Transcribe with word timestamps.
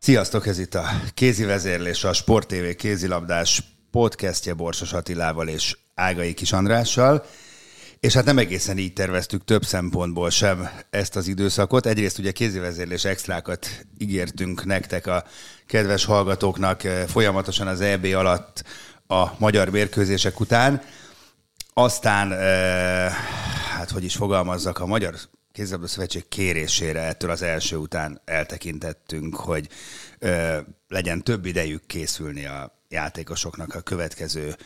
Sziasztok, 0.00 0.46
ez 0.46 0.58
itt 0.58 0.74
a 0.74 0.84
kézi 1.14 1.44
vezérlés, 1.44 2.04
a 2.04 2.12
Sport 2.12 2.46
TV 2.48 2.76
kézilabdás 2.76 3.62
podcastje 3.90 4.54
Borsos 4.54 4.92
Attilával 4.92 5.48
és 5.48 5.76
Ágai 5.94 6.34
Kis 6.34 6.52
Andrással. 6.52 7.24
És 8.00 8.14
hát 8.14 8.24
nem 8.24 8.38
egészen 8.38 8.78
így 8.78 8.92
terveztük 8.92 9.44
több 9.44 9.64
szempontból 9.64 10.30
sem 10.30 10.68
ezt 10.90 11.16
az 11.16 11.26
időszakot. 11.26 11.86
Egyrészt 11.86 12.18
ugye 12.18 12.32
kézivezérlés 12.32 13.04
extrákat 13.04 13.86
ígértünk 13.98 14.64
nektek 14.64 15.06
a 15.06 15.24
kedves 15.66 16.04
hallgatóknak 16.04 16.84
eh, 16.84 17.06
folyamatosan 17.06 17.66
az 17.66 17.80
EB 17.80 18.04
alatt 18.04 18.64
a 19.06 19.26
magyar 19.38 19.68
mérkőzések 19.68 20.40
után. 20.40 20.82
Aztán, 21.74 22.32
eh, 22.32 23.12
hát 23.76 23.90
hogy 23.90 24.04
is 24.04 24.16
fogalmazzak, 24.16 24.78
a 24.78 24.86
Magyar 24.86 25.14
Kézilabda 25.52 25.86
Szövetség 25.86 26.28
kérésére 26.28 27.00
ettől 27.00 27.30
az 27.30 27.42
első 27.42 27.76
után 27.76 28.20
eltekintettünk, 28.24 29.36
hogy 29.36 29.68
eh, 30.18 30.58
legyen 30.88 31.22
több 31.22 31.46
idejük 31.46 31.86
készülni 31.86 32.44
a 32.44 32.82
játékosoknak 32.88 33.74
a 33.74 33.80
következő 33.80 34.56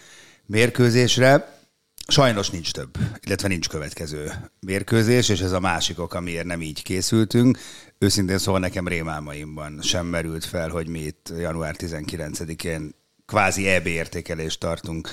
mérkőzésre. 0.46 1.60
Sajnos 2.06 2.50
nincs 2.50 2.72
több, 2.72 2.98
illetve 3.20 3.48
nincs 3.48 3.68
következő 3.68 4.32
mérkőzés, 4.60 5.28
és 5.28 5.40
ez 5.40 5.52
a 5.52 5.60
másik 5.60 5.98
ok, 5.98 6.14
amiért 6.14 6.46
nem 6.46 6.62
így 6.62 6.82
készültünk. 6.82 7.58
Őszintén 7.98 8.38
szóval 8.38 8.60
nekem 8.60 8.88
rémálmaimban 8.88 9.78
sem 9.82 10.06
merült 10.06 10.44
fel, 10.44 10.68
hogy 10.68 10.88
mi 10.88 11.00
itt 11.00 11.32
január 11.38 11.74
19-én 11.78 12.94
kvázi 13.26 13.68
EB 13.68 13.86
értékelést 13.86 14.60
tartunk 14.60 15.08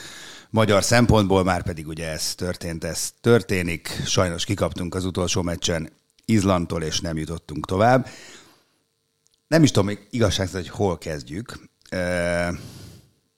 magyar 0.49 0.83
szempontból, 0.83 1.43
már 1.43 1.63
pedig 1.63 1.87
ugye 1.87 2.09
ez 2.09 2.35
történt, 2.35 2.83
ez 2.83 3.11
történik. 3.21 4.01
Sajnos 4.05 4.45
kikaptunk 4.45 4.95
az 4.95 5.05
utolsó 5.05 5.41
meccsen 5.41 5.89
Izlandtól, 6.25 6.83
és 6.83 6.99
nem 6.99 7.17
jutottunk 7.17 7.65
tovább. 7.65 8.07
Nem 9.47 9.63
is 9.63 9.71
tudom 9.71 9.97
igazság 10.09 10.49
hogy 10.49 10.69
hol 10.69 10.97
kezdjük. 10.97 11.69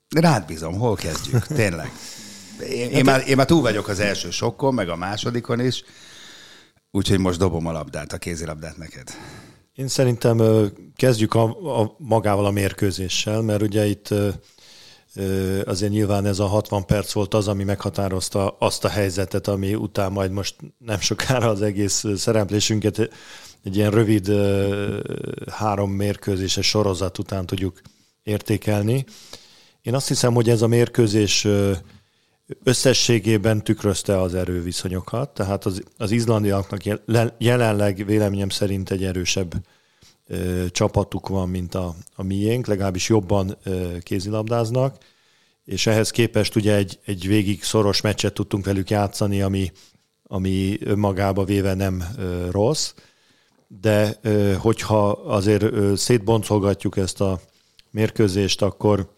Rád 0.10 0.46
bízom, 0.46 0.74
hol 0.74 0.96
kezdjük, 0.96 1.48
tényleg. 1.62 1.92
Én, 2.70 2.90
én, 2.90 3.04
már, 3.04 3.28
én 3.28 3.36
már 3.36 3.46
túl 3.46 3.62
vagyok 3.62 3.88
az 3.88 4.00
első 4.00 4.32
sokkon, 4.32 4.74
meg 4.74 4.90
a 4.90 4.96
másodikon 4.96 5.60
is, 5.60 5.84
úgyhogy 6.92 7.20
most 7.20 7.40
dobom 7.40 7.66
a 7.66 7.72
labdát, 7.72 8.14
a 8.14 8.18
kézilabdát 8.18 8.78
neked. 8.78 9.10
Én 9.74 9.88
szerintem 9.88 10.42
kezdjük 10.96 11.34
a, 11.34 11.44
a 11.82 11.96
magával 11.98 12.46
a 12.46 12.52
mérkőzéssel, 12.52 13.42
mert 13.42 13.62
ugye 13.62 13.86
itt 13.86 14.14
azért 15.66 15.92
nyilván 15.92 16.26
ez 16.26 16.40
a 16.40 16.46
60 16.46 16.86
perc 16.86 17.12
volt 17.12 17.34
az, 17.34 17.48
ami 17.48 17.64
meghatározta 17.64 18.56
azt 18.60 18.86
a 18.86 18.90
helyzetet, 18.90 19.48
ami 19.48 19.76
után 19.76 20.12
majd 20.12 20.32
most 20.32 20.56
nem 20.78 21.00
sokára 21.00 21.50
az 21.50 21.62
egész 21.62 22.04
szereplésünket 22.16 23.10
egy 23.64 23.76
ilyen 23.76 23.92
rövid 23.92 24.32
három 25.52 25.92
mérkőzéses 25.92 26.68
sorozat 26.68 27.18
után 27.18 27.46
tudjuk 27.46 27.82
értékelni. 28.24 29.06
Én 29.82 29.96
azt 29.96 30.08
hiszem, 30.08 30.34
hogy 30.34 30.50
ez 30.50 30.62
a 30.62 30.68
mérkőzés 30.68 31.48
összességében 32.64 33.64
tükrözte 33.64 34.22
az 34.22 34.36
erőviszonyokat, 34.36 35.30
tehát 35.30 35.66
az, 35.66 35.84
az 35.98 36.12
izlandiaknak 36.12 36.82
jelenleg 37.38 38.06
véleményem 38.06 38.50
szerint 38.50 38.92
egy 38.92 39.04
erősebb 39.04 39.54
csapatuk 40.72 41.28
van, 41.28 41.50
mint 41.50 41.76
a, 41.76 41.96
a 42.16 42.24
miénk, 42.24 42.68
legalábbis 42.68 43.10
jobban 43.10 43.58
kézilabdáznak, 44.00 44.98
és 45.66 45.88
ehhez 45.88 46.10
képest 46.12 46.56
ugye 46.56 46.76
egy, 46.76 47.00
egy 47.06 47.28
végig 47.28 47.64
szoros 47.64 48.02
meccset 48.02 48.34
tudtunk 48.34 48.66
velük 48.66 48.90
játszani, 48.90 49.42
ami, 49.42 49.72
ami 50.24 50.78
önmagába 50.80 51.44
véve 51.44 51.74
nem 51.74 52.04
rossz, 52.50 52.94
de 53.68 54.20
hogyha 54.58 55.10
azért 55.10 55.62
ö, 55.62 55.96
szétboncolgatjuk 55.96 56.98
ezt 56.98 57.22
a 57.22 57.40
mérkőzést, 57.92 58.62
akkor 58.62 59.10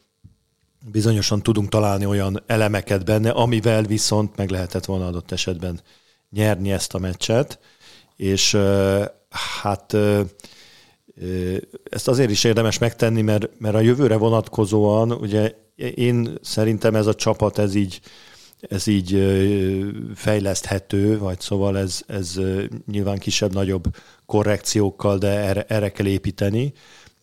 bizonyosan 0.91 1.41
tudunk 1.41 1.69
találni 1.69 2.05
olyan 2.05 2.43
elemeket 2.45 3.05
benne, 3.05 3.29
amivel 3.29 3.83
viszont 3.83 4.35
meg 4.35 4.49
lehetett 4.49 4.85
volna 4.85 5.07
adott 5.07 5.31
esetben 5.31 5.79
nyerni 6.29 6.71
ezt 6.71 6.93
a 6.93 6.99
meccset, 6.99 7.59
és 8.15 8.57
hát 9.61 9.97
ezt 11.89 12.07
azért 12.07 12.29
is 12.29 12.43
érdemes 12.43 12.77
megtenni, 12.77 13.21
mert, 13.21 13.49
mert 13.57 13.75
a 13.75 13.79
jövőre 13.79 14.17
vonatkozóan, 14.17 15.11
ugye 15.11 15.55
én 15.95 16.37
szerintem 16.41 16.95
ez 16.95 17.07
a 17.07 17.15
csapat, 17.15 17.57
ez 17.57 17.75
így, 17.75 17.99
ez 18.59 18.87
így 18.87 19.09
fejleszthető, 20.15 21.19
vagy 21.19 21.39
szóval 21.39 21.77
ez, 21.77 22.01
ez 22.07 22.39
nyilván 22.91 23.17
kisebb-nagyobb 23.17 23.83
korrekciókkal, 24.25 25.17
de 25.17 25.27
erre, 25.27 25.65
erre 25.67 25.91
kell 25.91 26.07
építeni 26.07 26.73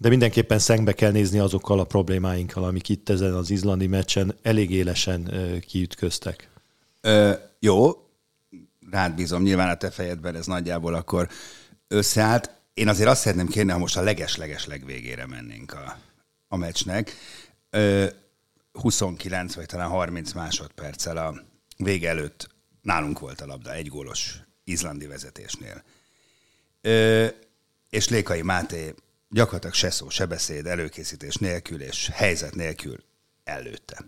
de 0.00 0.08
mindenképpen 0.08 0.58
szembe 0.58 0.92
kell 0.92 1.10
nézni 1.10 1.38
azokkal 1.38 1.78
a 1.78 1.84
problémáinkkal, 1.84 2.64
amik 2.64 2.88
itt 2.88 3.08
ezen 3.08 3.34
az 3.34 3.50
izlandi 3.50 3.86
meccsen 3.86 4.34
elég 4.42 4.70
élesen 4.70 5.30
kiütköztek. 5.66 6.50
Ö, 7.00 7.32
jó, 7.58 7.90
rád 8.90 9.14
bízom, 9.14 9.42
nyilván 9.42 9.68
a 9.68 9.76
te 9.76 9.90
fejedben 9.90 10.36
ez 10.36 10.46
nagyjából 10.46 10.94
akkor 10.94 11.28
összeállt. 11.88 12.59
Én 12.74 12.88
azért 12.88 13.08
azt 13.08 13.20
szeretném 13.20 13.48
kérni, 13.48 13.70
ha 13.70 13.78
most 13.78 13.96
a 13.96 14.02
leges-leges 14.02 14.66
legvégére 14.66 15.26
mennénk 15.26 15.72
a, 15.72 15.98
a 16.48 16.56
meccsnek. 16.56 17.12
Ö, 17.70 18.06
29 18.72 19.54
vagy 19.54 19.66
talán 19.66 19.88
30 19.88 20.32
másodperccel 20.32 21.16
a 21.16 21.42
vége 21.76 22.08
előtt 22.08 22.48
nálunk 22.82 23.18
volt 23.18 23.40
a 23.40 23.46
labda, 23.46 23.72
egy 23.72 23.88
gólos 23.88 24.40
izlandi 24.64 25.06
vezetésnél. 25.06 25.82
Ö, 26.80 27.26
és 27.90 28.08
Lékai 28.08 28.42
Máté 28.42 28.94
gyakorlatilag 29.28 29.74
se 29.74 29.90
szó, 29.90 30.08
se 30.08 30.26
beszéd, 30.26 30.66
előkészítés 30.66 31.34
nélkül 31.34 31.82
és 31.82 32.10
helyzet 32.12 32.54
nélkül 32.54 32.96
előtte. 33.44 34.04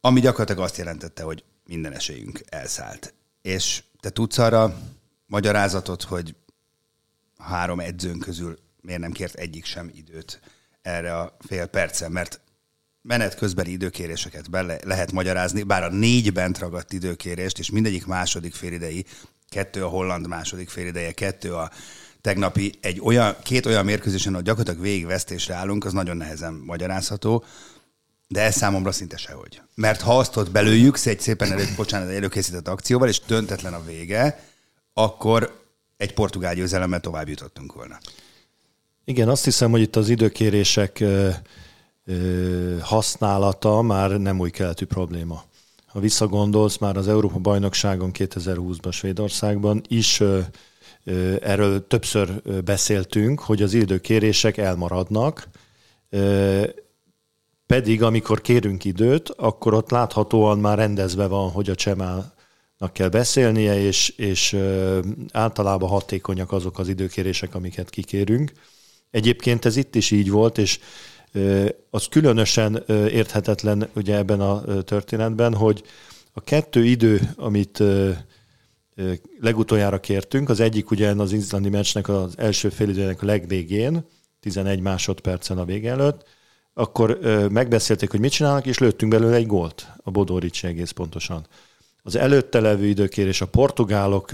Ami 0.00 0.20
gyakorlatilag 0.20 0.62
azt 0.62 0.76
jelentette, 0.76 1.22
hogy 1.22 1.44
minden 1.64 1.92
esélyünk 1.92 2.40
elszállt. 2.48 3.14
És 3.42 3.82
te 4.00 4.10
tudsz 4.10 4.38
arra 4.38 4.78
magyarázatot, 5.26 6.02
hogy 6.02 6.34
három 7.38 7.80
edzőn 7.80 8.18
közül 8.18 8.58
miért 8.80 9.00
nem 9.00 9.12
kért 9.12 9.34
egyik 9.34 9.64
sem 9.64 9.90
időt 9.94 10.40
erre 10.82 11.16
a 11.16 11.36
fél 11.46 11.66
percen, 11.66 12.12
mert 12.12 12.40
menet 13.02 13.34
közbeni 13.34 13.70
időkéréseket 13.70 14.50
be 14.50 14.80
lehet 14.84 15.12
magyarázni, 15.12 15.62
bár 15.62 15.82
a 15.82 15.90
négy 15.90 16.32
bent 16.32 16.58
ragadt 16.58 16.92
időkérést, 16.92 17.58
és 17.58 17.70
mindegyik 17.70 18.06
második 18.06 18.54
félidei, 18.54 19.04
kettő 19.48 19.84
a 19.84 19.88
holland 19.88 20.26
második 20.26 20.68
félideje, 20.68 21.12
kettő 21.12 21.54
a 21.54 21.70
tegnapi 22.20 22.72
egy 22.80 23.00
olyan, 23.00 23.36
két 23.42 23.66
olyan 23.66 23.84
mérkőzésen, 23.84 24.32
ahol 24.32 24.44
gyakorlatilag 24.44 24.86
végigvesztésre 24.86 25.54
állunk, 25.54 25.84
az 25.84 25.92
nagyon 25.92 26.16
nehezen 26.16 26.52
magyarázható, 26.52 27.44
de 28.28 28.40
ez 28.40 28.56
számomra 28.56 28.92
szinte 28.92 29.16
sehogy. 29.16 29.62
Mert 29.74 30.00
ha 30.00 30.18
azt 30.18 30.36
ott 30.36 30.50
belőjük, 30.50 30.98
egy 31.04 31.20
szépen 31.20 31.52
elő, 31.52 31.64
bocsánat, 31.76 32.10
előkészített 32.10 32.68
akcióval, 32.68 33.08
és 33.08 33.20
döntetlen 33.20 33.74
a 33.74 33.84
vége, 33.84 34.44
akkor 34.92 35.65
egy 35.96 36.14
portugál 36.14 36.54
győzelemmel 36.54 37.00
tovább 37.00 37.28
jutottunk 37.28 37.72
volna. 37.72 37.98
Igen, 39.04 39.28
azt 39.28 39.44
hiszem, 39.44 39.70
hogy 39.70 39.80
itt 39.80 39.96
az 39.96 40.08
időkérések 40.08 41.04
használata 42.80 43.82
már 43.82 44.10
nem 44.10 44.40
új 44.40 44.50
keletű 44.50 44.84
probléma. 44.84 45.44
Ha 45.86 46.00
visszagondolsz, 46.00 46.78
már 46.78 46.96
az 46.96 47.08
Európa 47.08 47.38
bajnokságon 47.38 48.10
2020-ban 48.14 48.92
Svédországban 48.92 49.82
is 49.88 50.22
erről 51.40 51.86
többször 51.86 52.42
beszéltünk, 52.64 53.40
hogy 53.40 53.62
az 53.62 53.74
időkérések 53.74 54.56
elmaradnak, 54.56 55.48
pedig 57.66 58.02
amikor 58.02 58.40
kérünk 58.40 58.84
időt, 58.84 59.30
akkor 59.30 59.74
ott 59.74 59.90
láthatóan 59.90 60.58
már 60.58 60.78
rendezve 60.78 61.26
van, 61.26 61.50
hogy 61.50 61.70
a 61.70 61.74
Csemálnak 61.74 62.35
kell 62.92 63.08
beszélnie, 63.08 63.80
és, 63.80 64.08
és 64.08 64.56
általában 65.32 65.88
hatékonyak 65.88 66.52
azok 66.52 66.78
az 66.78 66.88
időkérések, 66.88 67.54
amiket 67.54 67.90
kikérünk. 67.90 68.52
Egyébként 69.10 69.64
ez 69.64 69.76
itt 69.76 69.94
is 69.94 70.10
így 70.10 70.30
volt, 70.30 70.58
és 70.58 70.78
az 71.90 72.06
különösen 72.06 72.82
érthetetlen 72.88 73.88
ugye 73.94 74.16
ebben 74.16 74.40
a 74.40 74.82
történetben, 74.82 75.54
hogy 75.54 75.82
a 76.32 76.40
kettő 76.40 76.84
idő, 76.84 77.20
amit 77.36 77.82
legutoljára 79.40 80.00
kértünk, 80.00 80.48
az 80.48 80.60
egyik 80.60 80.90
ugye 80.90 81.10
az 81.10 81.32
izlandi 81.32 81.68
meccsnek 81.68 82.08
az 82.08 82.38
első 82.38 82.68
félidőnek 82.68 83.22
a 83.22 83.26
legvégén, 83.26 84.04
11 84.40 84.80
másodpercen 84.80 85.58
a 85.58 85.64
vége 85.64 85.90
előtt, 85.90 86.24
akkor 86.74 87.18
megbeszélték, 87.50 88.10
hogy 88.10 88.20
mit 88.20 88.32
csinálnak, 88.32 88.66
és 88.66 88.78
lőttünk 88.78 89.12
belőle 89.12 89.36
egy 89.36 89.46
gólt, 89.46 89.92
a 89.96 90.10
Bodoricsi 90.10 90.66
egész 90.66 90.90
pontosan. 90.90 91.46
Az 92.06 92.16
előtte 92.16 92.60
levő 92.60 92.86
időkérés 92.86 93.40
a 93.40 93.46
portugálok 93.46 94.30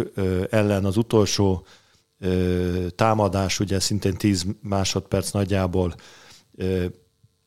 ellen 0.51 0.85
az 0.85 0.97
utolsó 0.97 1.67
támadás, 2.95 3.61
ugye 3.61 3.81
szintén 3.81 4.17
10 4.17 4.47
másodperc 4.61 5.31
nagyjából 5.31 5.95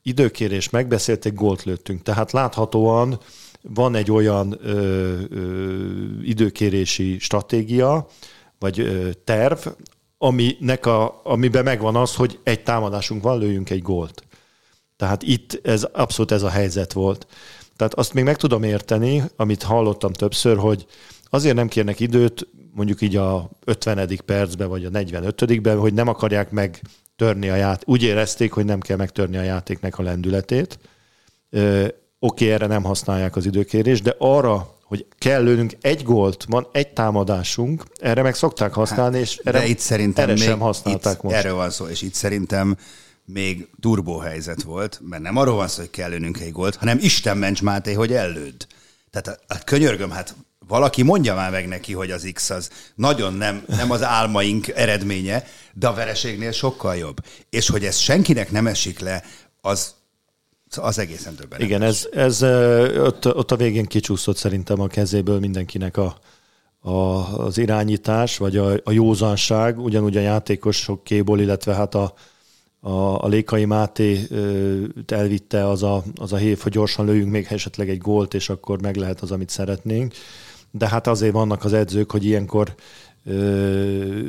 időkérés 0.02 0.70
megbeszélték, 0.70 1.34
gólt 1.34 1.62
lőttünk. 1.62 2.02
Tehát 2.02 2.32
láthatóan 2.32 3.20
van 3.62 3.94
egy 3.94 4.10
olyan 4.10 4.58
ö, 4.62 5.20
ö, 5.30 6.20
időkérési 6.22 7.18
stratégia, 7.18 8.06
vagy 8.58 8.80
ö, 8.80 9.10
terv, 9.24 9.66
aminek 10.18 10.86
a, 10.86 11.20
amiben 11.24 11.64
megvan 11.64 11.96
az, 11.96 12.14
hogy 12.14 12.38
egy 12.42 12.62
támadásunk 12.62 13.22
van, 13.22 13.38
lőjünk 13.38 13.70
egy 13.70 13.82
gólt. 13.82 14.22
Tehát 14.96 15.22
itt 15.22 15.60
ez 15.62 15.82
abszolút 15.82 16.30
ez 16.30 16.42
a 16.42 16.48
helyzet 16.48 16.92
volt. 16.92 17.26
Tehát 17.76 17.94
azt 17.94 18.12
még 18.12 18.24
meg 18.24 18.36
tudom 18.36 18.62
érteni, 18.62 19.22
amit 19.36 19.62
hallottam 19.62 20.12
többször, 20.12 20.56
hogy 20.56 20.86
azért 21.30 21.54
nem 21.54 21.68
kérnek 21.68 22.00
időt, 22.00 22.48
mondjuk 22.74 23.00
így 23.00 23.16
a 23.16 23.50
50. 23.64 24.20
percben, 24.24 24.68
vagy 24.68 24.84
a 24.84 24.90
45. 24.90 25.62
ben 25.62 25.78
hogy 25.78 25.94
nem 25.94 26.08
akarják 26.08 26.50
megtörni 26.50 27.48
a 27.48 27.54
játék. 27.54 27.88
Úgy 27.88 28.02
érezték, 28.02 28.52
hogy 28.52 28.64
nem 28.64 28.80
kell 28.80 28.96
megtörni 28.96 29.36
a 29.36 29.42
játéknek 29.42 29.98
a 29.98 30.02
lendületét. 30.02 30.78
Oké, 31.50 31.92
okay, 32.18 32.50
erre 32.50 32.66
nem 32.66 32.82
használják 32.82 33.36
az 33.36 33.46
időkérést, 33.46 34.02
de 34.02 34.14
arra, 34.18 34.74
hogy 34.82 35.06
kell 35.18 35.42
lőnünk 35.42 35.72
egy 35.80 36.02
gólt, 36.02 36.44
van 36.48 36.66
egy 36.72 36.88
támadásunk, 36.88 37.84
erre 38.00 38.22
meg 38.22 38.34
szokták 38.34 38.72
használni, 38.72 39.18
és 39.18 39.40
erre, 39.44 39.58
de 39.58 39.66
itt 39.66 39.78
szerintem 39.78 40.24
erre 40.24 40.32
még 40.32 40.42
sem 40.42 40.58
használták 40.58 41.14
itt, 41.16 41.22
most. 41.22 41.36
Erről 41.36 41.54
van 41.54 41.70
szó, 41.70 41.86
és 41.86 42.02
itt 42.02 42.14
szerintem 42.14 42.76
még 43.26 43.68
turbó 43.80 44.18
helyzet 44.18 44.62
volt, 44.62 45.00
mert 45.02 45.22
nem 45.22 45.36
arról 45.36 45.56
van 45.56 45.68
szó, 45.68 45.80
hogy 45.80 45.90
kell 45.90 46.10
lőnünk 46.10 46.40
egy 46.40 46.52
gólt, 46.52 46.76
hanem 46.76 46.98
Isten 47.00 47.38
ments 47.38 47.62
Máté, 47.62 47.92
hogy 47.92 48.12
ellőd. 48.12 48.66
Tehát 49.10 49.40
hát 49.48 49.64
könyörgöm, 49.64 50.10
hát 50.10 50.34
valaki 50.68 51.02
mondja 51.02 51.34
már 51.34 51.50
meg 51.50 51.68
neki, 51.68 51.92
hogy 51.92 52.10
az 52.10 52.30
X 52.32 52.50
az 52.50 52.70
nagyon 52.94 53.34
nem, 53.34 53.64
nem 53.66 53.90
az 53.90 54.02
álmaink 54.02 54.68
eredménye, 54.68 55.44
de 55.72 55.88
a 55.88 55.94
vereségnél 55.94 56.52
sokkal 56.52 56.96
jobb. 56.96 57.16
És 57.50 57.68
hogy 57.68 57.84
ez 57.84 57.96
senkinek 57.96 58.50
nem 58.50 58.66
esik 58.66 58.98
le, 58.98 59.22
az, 59.60 59.94
az 60.76 60.98
egészen 60.98 61.34
többen. 61.34 61.60
Igen, 61.60 61.82
ez, 61.82 62.08
ez 62.12 62.42
ott, 62.98 63.34
ott 63.34 63.50
a 63.50 63.56
végén 63.56 63.86
kicsúszott 63.86 64.36
szerintem 64.36 64.80
a 64.80 64.86
kezéből 64.86 65.38
mindenkinek 65.38 65.96
a, 65.96 66.18
a, 66.80 66.90
az 67.44 67.58
irányítás, 67.58 68.36
vagy 68.36 68.56
a, 68.56 68.72
a 68.84 68.90
józanság, 68.90 69.78
ugyanúgy 69.78 70.16
a 70.16 70.20
játékosokéból, 70.20 71.40
illetve 71.40 71.74
hát 71.74 71.94
a, 71.94 72.14
a, 72.80 73.24
a 73.24 73.26
Lékai 73.26 73.64
Máté 73.64 74.26
elvitte 75.06 75.68
az 75.68 75.82
a, 75.82 76.02
az 76.14 76.32
a 76.32 76.36
hév, 76.36 76.60
hogy 76.60 76.72
gyorsan 76.72 77.06
lőjünk 77.06 77.30
még 77.30 77.46
esetleg 77.50 77.88
egy 77.88 77.98
gólt, 77.98 78.34
és 78.34 78.48
akkor 78.48 78.82
meg 78.82 78.96
lehet 78.96 79.20
az, 79.20 79.30
amit 79.30 79.50
szeretnénk. 79.50 80.14
De 80.70 80.88
hát 80.88 81.06
azért 81.06 81.32
vannak 81.32 81.64
az 81.64 81.72
edzők, 81.72 82.10
hogy 82.10 82.24
ilyenkor 82.24 82.74
ö, 83.24 84.28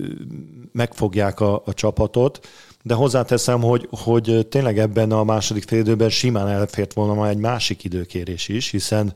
megfogják 0.72 1.40
a, 1.40 1.62
a 1.66 1.74
csapatot, 1.74 2.48
de 2.84 2.94
hozzáteszem, 2.94 3.62
hogy, 3.62 3.88
hogy 3.92 4.48
tényleg 4.50 4.80
ebben 4.80 5.12
a 5.12 5.24
második 5.24 5.64
félidőben 5.64 6.10
simán 6.10 6.48
elfért 6.48 6.94
volna 6.94 7.14
már 7.14 7.30
egy 7.30 7.38
másik 7.38 7.84
időkérés 7.84 8.48
is, 8.48 8.70
hiszen 8.70 9.14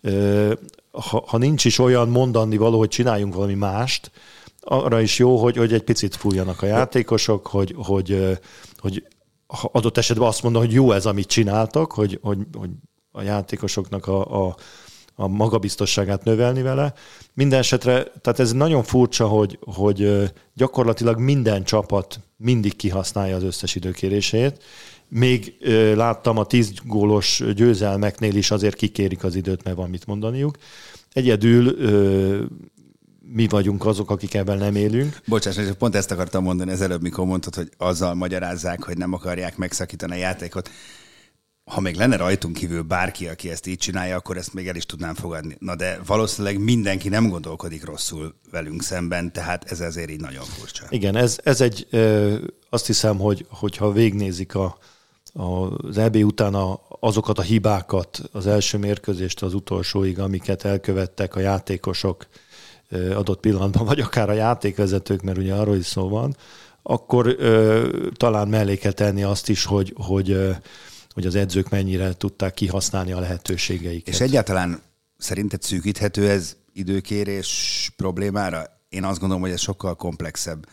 ö, 0.00 0.52
ha, 0.90 1.24
ha 1.26 1.38
nincs 1.38 1.64
is 1.64 1.78
olyan 1.78 2.08
mondani 2.08 2.56
való, 2.56 2.78
hogy 2.78 2.88
csináljunk 2.88 3.34
valami 3.34 3.54
mást, 3.54 4.10
arra 4.64 5.00
is 5.00 5.18
jó, 5.18 5.36
hogy, 5.36 5.56
hogy 5.56 5.72
egy 5.72 5.82
picit 5.82 6.16
fújjanak 6.16 6.62
a 6.62 6.66
játékosok, 6.66 7.46
hogy, 7.46 7.74
hogy, 7.76 8.38
hogy 8.78 9.06
adott 9.46 9.96
esetben 9.96 10.28
azt 10.28 10.42
mondom, 10.42 10.62
hogy 10.62 10.72
jó 10.72 10.92
ez, 10.92 11.06
amit 11.06 11.26
csináltak, 11.26 11.92
hogy, 11.92 12.18
hogy, 12.22 12.38
hogy 12.58 12.70
a 13.12 13.22
játékosoknak 13.22 14.06
a, 14.06 14.46
a, 14.46 14.56
a 15.14 15.26
magabiztosságát 15.26 16.24
növelni 16.24 16.62
vele. 16.62 16.92
Minden 17.34 17.58
esetre, 17.58 18.02
tehát 18.20 18.38
ez 18.38 18.52
nagyon 18.52 18.82
furcsa, 18.82 19.26
hogy, 19.26 19.58
hogy 19.60 20.30
gyakorlatilag 20.54 21.18
minden 21.18 21.64
csapat 21.64 22.20
mindig 22.36 22.76
kihasználja 22.76 23.36
az 23.36 23.42
összes 23.42 23.74
időkérését. 23.74 24.62
Még 25.08 25.56
láttam 25.94 26.38
a 26.38 26.44
tíz 26.44 26.72
gólos 26.84 27.42
győzelmeknél 27.54 28.36
is 28.36 28.50
azért 28.50 28.76
kikérik 28.76 29.24
az 29.24 29.34
időt, 29.34 29.64
mert 29.64 29.76
van 29.76 29.90
mit 29.90 30.06
mondaniuk. 30.06 30.56
Egyedül 31.12 31.76
mi 33.34 33.46
vagyunk 33.48 33.86
azok, 33.86 34.10
akik 34.10 34.34
ebben 34.34 34.58
nem 34.58 34.74
élünk. 34.74 35.20
Bocsáss, 35.26 35.56
pont 35.78 35.94
ezt 35.94 36.10
akartam 36.10 36.42
mondani 36.42 36.70
az 36.70 36.80
előbb, 36.80 37.02
mikor 37.02 37.26
mondtad, 37.26 37.54
hogy 37.54 37.68
azzal 37.76 38.14
magyarázzák, 38.14 38.82
hogy 38.82 38.96
nem 38.96 39.12
akarják 39.12 39.56
megszakítani 39.56 40.12
a 40.12 40.16
játékot. 40.16 40.70
Ha 41.64 41.80
még 41.80 41.96
lenne 41.96 42.16
rajtunk 42.16 42.56
kívül 42.56 42.82
bárki, 42.82 43.28
aki 43.28 43.50
ezt 43.50 43.66
így 43.66 43.78
csinálja, 43.78 44.16
akkor 44.16 44.36
ezt 44.36 44.54
még 44.54 44.68
el 44.68 44.76
is 44.76 44.86
tudnám 44.86 45.14
fogadni. 45.14 45.56
Na 45.58 45.76
de 45.76 46.00
valószínűleg 46.06 46.58
mindenki 46.58 47.08
nem 47.08 47.28
gondolkodik 47.28 47.84
rosszul 47.84 48.34
velünk 48.50 48.82
szemben, 48.82 49.32
tehát 49.32 49.70
ez 49.70 49.80
azért 49.80 50.10
így 50.10 50.20
nagyon 50.20 50.44
furcsa. 50.44 50.86
Igen, 50.88 51.16
ez, 51.16 51.38
ez 51.44 51.60
egy, 51.60 51.88
azt 52.70 52.86
hiszem, 52.86 53.18
hogy 53.18 53.46
hogyha 53.48 53.92
végnézik 53.92 54.54
a, 54.54 54.78
az 55.32 55.98
EB 55.98 56.16
után 56.16 56.54
a, 56.54 56.80
azokat 57.00 57.38
a 57.38 57.42
hibákat 57.42 58.22
az 58.32 58.46
első 58.46 58.78
mérkőzést 58.78 59.42
az 59.42 59.54
utolsóig, 59.54 60.18
amiket 60.18 60.64
elkövettek 60.64 61.36
a 61.36 61.40
játékosok, 61.40 62.26
adott 62.90 63.40
pillanatban, 63.40 63.86
vagy 63.86 64.00
akár 64.00 64.30
a 64.30 64.32
játékvezetők, 64.32 65.22
mert 65.22 65.38
ugye 65.38 65.54
arról 65.54 65.76
is 65.76 65.86
szó 65.86 66.08
van, 66.08 66.36
akkor 66.82 67.26
ö, 67.38 67.88
talán 68.14 68.48
mellé 68.48 68.76
kell 68.76 68.92
tenni 68.92 69.22
azt 69.22 69.48
is, 69.48 69.64
hogy, 69.64 69.94
hogy, 69.96 70.30
ö, 70.30 70.50
hogy 71.10 71.26
az 71.26 71.34
edzők 71.34 71.68
mennyire 71.68 72.12
tudták 72.12 72.54
kihasználni 72.54 73.12
a 73.12 73.20
lehetőségeiket. 73.20 74.14
És 74.14 74.20
egyáltalán 74.20 74.80
szerinted 75.18 75.62
szűkíthető 75.62 76.28
ez 76.28 76.56
időkérés 76.72 77.92
problémára? 77.96 78.64
Én 78.88 79.04
azt 79.04 79.18
gondolom, 79.18 79.42
hogy 79.42 79.52
ez 79.52 79.60
sokkal 79.60 79.94
komplexebb 79.94 80.66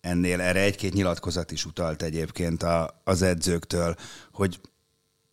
ennél. 0.00 0.40
Erre 0.40 0.60
egy-két 0.60 0.92
nyilatkozat 0.92 1.50
is 1.50 1.64
utalt 1.64 2.02
egyébként 2.02 2.62
a, 2.62 3.00
az 3.04 3.22
edzőktől, 3.22 3.96
hogy 4.32 4.60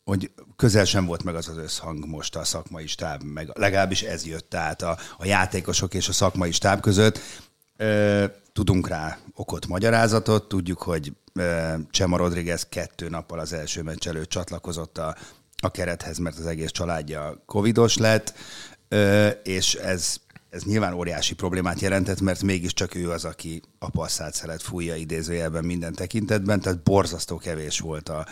hogy 0.06 0.32
közel 0.56 0.86
sem 0.86 1.06
volt 1.06 1.24
meg 1.24 1.36
az 1.36 1.48
az 1.48 1.58
összhang 1.58 2.06
most 2.06 2.36
a 2.36 2.44
szakmai 2.44 2.88
stáb, 2.88 3.24
meg 3.24 3.52
legalábbis 3.54 4.02
ez 4.02 4.26
jött 4.26 4.54
át 4.54 4.82
a, 4.82 4.98
a 5.18 5.26
játékosok 5.26 5.94
és 5.94 6.08
a 6.08 6.14
szakmai 6.14 6.52
stáb 6.52 6.82
között. 6.82 7.20
E, 7.78 8.42
tudunk 8.54 8.88
rá 8.88 9.18
okot, 9.34 9.68
magyarázatot, 9.68 10.48
tudjuk, 10.48 10.82
hogy 10.82 11.14
e, 11.34 11.80
Csema 11.90 12.18
Rodriguez 12.18 12.66
kettő 12.70 13.10
nappal 13.10 13.40
az 13.40 13.54
első 13.54 13.82
meccs 13.82 14.08
előtt 14.08 14.30
csatlakozott 14.30 14.98
a, 14.98 15.16
a 15.58 15.72
kerethez, 15.72 16.18
mert 16.18 16.38
az 16.38 16.46
egész 16.46 16.72
családja 16.72 17.44
covidos 17.46 17.98
lett, 17.98 18.34
e, 18.90 19.30
és 19.30 19.74
ez, 19.74 20.16
ez 20.50 20.64
nyilván 20.64 20.94
óriási 20.94 21.36
problémát 21.36 21.80
jelentett, 21.80 22.22
mert 22.22 22.42
mégiscsak 22.44 22.96
ő 22.96 23.12
az, 23.12 23.26
aki 23.26 23.62
a 23.80 23.90
passzát 23.90 24.34
szeret 24.34 24.62
fújja 24.62 24.96
idézőjelben 24.96 25.66
minden 25.66 25.94
tekintetben, 25.94 26.60
tehát 26.60 26.84
borzasztó 26.84 27.38
kevés 27.38 27.80
volt 27.80 28.10
a, 28.10 28.26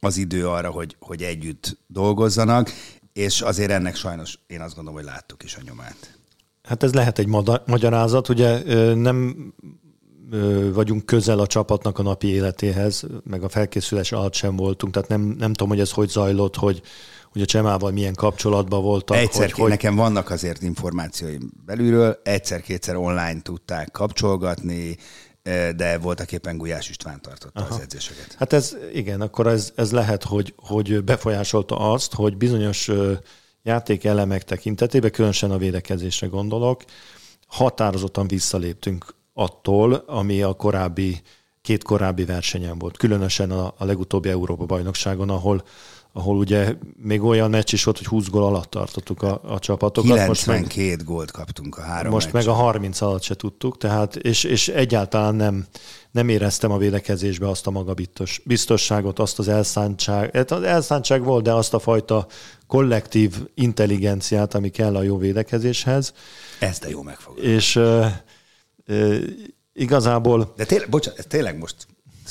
az 0.00 0.16
idő 0.16 0.48
arra, 0.48 0.70
hogy, 0.70 0.96
hogy 1.00 1.22
együtt 1.22 1.78
dolgozzanak, 1.86 2.70
és 3.12 3.40
azért 3.40 3.70
ennek 3.70 3.96
sajnos 3.96 4.38
én 4.46 4.60
azt 4.60 4.74
gondolom, 4.74 5.00
hogy 5.00 5.08
láttuk 5.08 5.42
is 5.42 5.56
a 5.56 5.60
nyomát. 5.64 6.18
Hát 6.62 6.82
ez 6.82 6.94
lehet 6.94 7.18
egy 7.18 7.28
magyarázat, 7.66 8.28
ugye 8.28 8.62
nem 8.94 9.36
vagyunk 10.72 11.06
közel 11.06 11.38
a 11.38 11.46
csapatnak 11.46 11.98
a 11.98 12.02
napi 12.02 12.26
életéhez, 12.26 13.04
meg 13.24 13.42
a 13.42 13.48
felkészülés 13.48 14.12
alatt 14.12 14.34
sem 14.34 14.56
voltunk, 14.56 14.92
tehát 14.92 15.08
nem, 15.08 15.20
nem 15.20 15.52
tudom, 15.52 15.68
hogy 15.68 15.80
ez 15.80 15.90
hogy 15.90 16.08
zajlott, 16.08 16.56
hogy, 16.56 16.82
hogy 17.32 17.42
a 17.42 17.44
Csemával 17.44 17.90
milyen 17.90 18.14
kapcsolatban 18.14 18.82
voltak. 18.82 19.16
Egyszer, 19.16 19.50
hogy, 19.50 19.68
nekem 19.68 19.96
vannak 19.96 20.30
azért 20.30 20.62
információim 20.62 21.50
belülről, 21.66 22.20
egyszer-kétszer 22.24 22.96
online 22.96 23.40
tudták 23.42 23.90
kapcsolgatni, 23.90 24.96
de 25.76 25.98
voltak 25.98 26.32
éppen 26.32 26.56
Gulyás 26.56 26.88
István 26.88 27.20
tartotta 27.22 27.60
Aha. 27.60 27.74
az 27.74 27.80
edzéseket. 27.80 28.34
Hát 28.38 28.52
ez, 28.52 28.76
igen, 28.92 29.20
akkor 29.20 29.46
ez, 29.46 29.72
ez 29.74 29.92
lehet, 29.92 30.24
hogy, 30.24 30.54
hogy 30.56 31.04
befolyásolta 31.04 31.92
azt, 31.92 32.14
hogy 32.14 32.36
bizonyos 32.36 32.90
játékelemek 33.62 34.44
tekintetében, 34.44 35.10
különösen 35.10 35.50
a 35.50 35.58
védekezésre 35.58 36.26
gondolok, 36.26 36.84
határozottan 37.46 38.28
visszaléptünk 38.28 39.14
attól, 39.34 39.92
ami 39.94 40.42
a 40.42 40.52
korábbi, 40.52 41.20
két 41.62 41.82
korábbi 41.82 42.24
versenyen 42.24 42.78
volt. 42.78 42.96
Különösen 42.96 43.50
a, 43.50 43.74
a 43.78 43.84
legutóbbi 43.84 44.28
Európa-bajnokságon, 44.28 45.30
ahol, 45.30 45.64
ahol 46.12 46.36
ugye 46.36 46.74
még 46.96 47.22
olyan 47.22 47.50
meccs 47.50 47.72
is 47.72 47.84
volt, 47.84 47.96
hogy 47.96 48.06
20 48.06 48.28
gól 48.28 48.44
alatt 48.44 48.70
tartottuk 48.70 49.22
a, 49.22 49.40
a 49.44 49.58
csapatokat. 49.58 50.10
92 50.10 50.28
most 50.28 50.46
meg, 50.46 51.04
gólt 51.04 51.30
kaptunk 51.30 51.78
a 51.78 51.80
három 51.80 52.12
Most 52.12 52.32
meccsen. 52.32 52.48
meg 52.48 52.58
a 52.58 52.62
30 52.62 53.00
alatt 53.00 53.22
se 53.22 53.34
tudtuk, 53.34 53.76
tehát, 53.76 54.16
és, 54.16 54.44
és 54.44 54.68
egyáltalán 54.68 55.34
nem, 55.34 55.66
nem 56.10 56.28
éreztem 56.28 56.70
a 56.70 56.78
védekezésbe 56.78 57.48
azt 57.48 57.66
a 57.66 57.70
magabiztos, 57.70 58.40
biztosságot, 58.44 59.18
azt 59.18 59.38
az 59.38 59.48
elszántság, 59.48 60.36
hát 60.36 60.50
az 60.50 60.62
elszántság 60.62 61.24
volt, 61.24 61.42
de 61.42 61.52
azt 61.52 61.74
a 61.74 61.78
fajta 61.78 62.26
kollektív 62.66 63.46
intelligenciát, 63.54 64.54
ami 64.54 64.68
kell 64.68 64.96
a 64.96 65.02
jó 65.02 65.18
védekezéshez. 65.18 66.12
Ez 66.58 66.78
de 66.78 66.88
jó 66.88 67.02
megfogad. 67.02 67.44
És 67.44 67.76
uh, 67.76 68.06
uh, 68.88 69.16
igazából... 69.72 70.52
De 70.56 70.64
tényleg, 70.64 70.88
bocsánat, 70.88 71.28
tényleg 71.28 71.58
most 71.58 71.74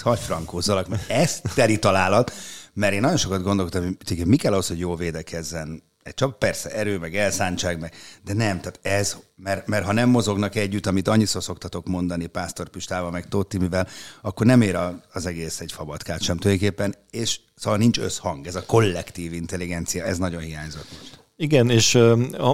hagy 0.01 0.19
frankózzalak, 0.19 0.87
mert 0.87 1.09
ez 1.09 1.41
teri 1.55 1.79
találat, 1.79 2.31
mert 2.79 2.93
én 2.93 3.01
nagyon 3.01 3.17
sokat 3.17 3.43
gondolkodtam, 3.43 3.97
hogy 4.07 4.25
mi 4.25 4.35
kell 4.35 4.51
ahhoz, 4.51 4.67
hogy 4.67 4.79
jól 4.79 4.95
védekezzen 4.95 5.83
egy 6.03 6.13
csak 6.13 6.39
persze 6.39 6.69
erő, 6.69 6.97
meg 6.97 7.15
elszántság, 7.15 7.79
meg, 7.79 7.93
de 8.25 8.33
nem, 8.33 8.59
tehát 8.59 8.79
ez, 8.81 9.17
mert, 9.35 9.67
mert 9.67 9.85
ha 9.85 9.93
nem 9.93 10.09
mozognak 10.09 10.55
együtt, 10.55 10.85
amit 10.85 11.07
annyiszor 11.07 11.43
szoktatok 11.43 11.87
mondani 11.87 12.27
Pásztor 12.27 12.69
Pistával, 12.69 13.11
meg 13.11 13.27
Tóth 13.27 13.49
Timivel, 13.49 13.87
akkor 14.21 14.45
nem 14.45 14.61
ér 14.61 14.77
az 15.11 15.25
egész 15.25 15.59
egy 15.59 15.71
fabatkát 15.71 16.21
sem 16.21 16.37
tulajdonképpen, 16.37 16.95
és 17.11 17.39
szóval 17.55 17.79
nincs 17.79 17.99
összhang, 17.99 18.47
ez 18.47 18.55
a 18.55 18.65
kollektív 18.65 19.33
intelligencia, 19.33 20.03
ez 20.03 20.17
nagyon 20.17 20.41
hiányzott 20.41 20.87
most. 20.97 21.23
Igen, 21.35 21.69
és 21.69 21.97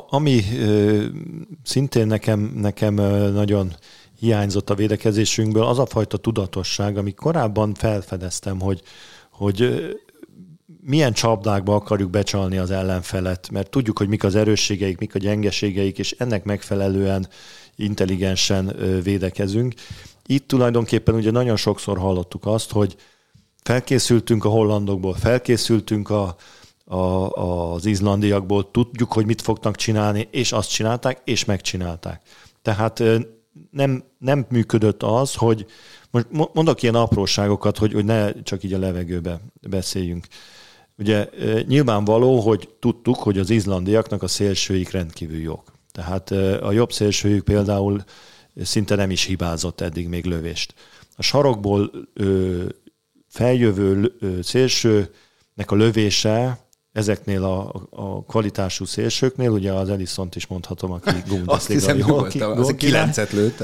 ami 0.10 0.44
szintén 1.64 2.08
nekem, 2.08 2.40
nekem 2.56 2.94
nagyon 3.34 3.76
hiányzott 4.20 4.70
a 4.70 4.76
védekezésünkből, 4.76 5.64
az 5.64 5.80
a 5.80 5.86
fajta 5.86 6.18
tudatosság, 6.18 6.98
ami 6.98 7.14
korábban 7.14 7.74
felfedeztem, 7.74 8.60
hogy, 8.60 8.82
hogy 9.32 9.90
milyen 10.88 11.14
csapdákba 11.14 11.76
akarjuk 11.76 12.10
becsalni 12.10 12.58
az 12.58 12.72
ellenfelet, 12.72 13.50
mert 13.52 13.70
tudjuk, 13.70 13.98
hogy 13.98 14.08
mik 14.08 14.24
az 14.24 14.36
erősségeik, 14.36 14.98
mik 14.98 15.16
a 15.16 15.20
gyengeségeik, 15.20 15.98
és 16.00 16.16
ennek 16.18 16.44
megfelelően 16.44 17.28
intelligensen 17.76 18.76
védekezünk. 19.04 19.74
Itt 20.26 20.48
tulajdonképpen 20.48 21.16
ugye 21.16 21.32
nagyon 21.32 21.56
sokszor 21.56 21.98
hallottuk 21.98 22.46
azt, 22.46 22.72
hogy 22.72 22.96
felkészültünk 23.64 24.46
a 24.46 24.50
hollandokból, 24.50 25.14
felkészültünk 25.14 26.10
a, 26.10 26.36
a, 26.86 27.30
az 27.30 27.86
izlandiakból, 27.86 28.72
tudjuk, 28.72 29.14
hogy 29.14 29.26
mit 29.26 29.42
fognak 29.42 29.76
csinálni, 29.76 30.28
és 30.32 30.52
azt 30.52 30.70
csinálták, 30.72 31.22
és 31.24 31.46
megcsinálták. 31.46 32.22
Tehát 32.62 33.04
nem, 33.72 34.04
nem 34.18 34.46
működött 34.50 35.04
az, 35.04 35.36
hogy 35.36 35.66
most 36.12 36.28
mondok 36.54 36.82
ilyen 36.82 36.96
apróságokat, 36.96 37.78
hogy, 37.78 37.94
hogy 37.94 38.06
ne 38.06 38.42
csak 38.42 38.64
így 38.64 38.74
a 38.74 38.80
levegőbe 38.80 39.40
beszéljünk. 39.70 40.28
Ugye 40.98 41.30
nyilvánvaló, 41.68 42.40
hogy 42.40 42.70
tudtuk, 42.80 43.16
hogy 43.16 43.38
az 43.38 43.50
izlandiaknak 43.50 44.24
a 44.24 44.28
szélsőik 44.28 44.92
rendkívül 44.92 45.40
jók. 45.40 45.72
Tehát 45.92 46.32
a 46.62 46.72
jobb 46.72 46.92
szélsőjük 46.92 47.44
például 47.44 48.04
szinte 48.64 48.96
nem 48.96 49.12
is 49.12 49.24
hibázott 49.24 49.82
eddig 49.82 50.08
még 50.08 50.26
lövést. 50.26 50.74
A 51.16 51.22
sarokból 51.22 51.92
feljövő 53.28 54.14
szélsőnek 54.42 55.66
a 55.66 55.76
lövése 55.76 56.66
ezeknél 56.92 57.44
a, 57.44 57.88
a 57.90 58.24
kvalitású 58.24 58.86
szélsőknél, 58.86 59.50
ugye 59.50 59.72
az 59.72 59.90
Edison-t 59.90 60.36
is 60.36 60.48
mondhatom, 60.48 60.92
aki 60.92 61.12
Bundesliga 61.12 61.52
Azt 61.56 61.68
hiszem, 61.68 61.98
jó, 61.98 62.24
ki, 62.24 62.42
az 62.42 62.74
kilencet 62.78 63.32
lőtt. 63.32 63.64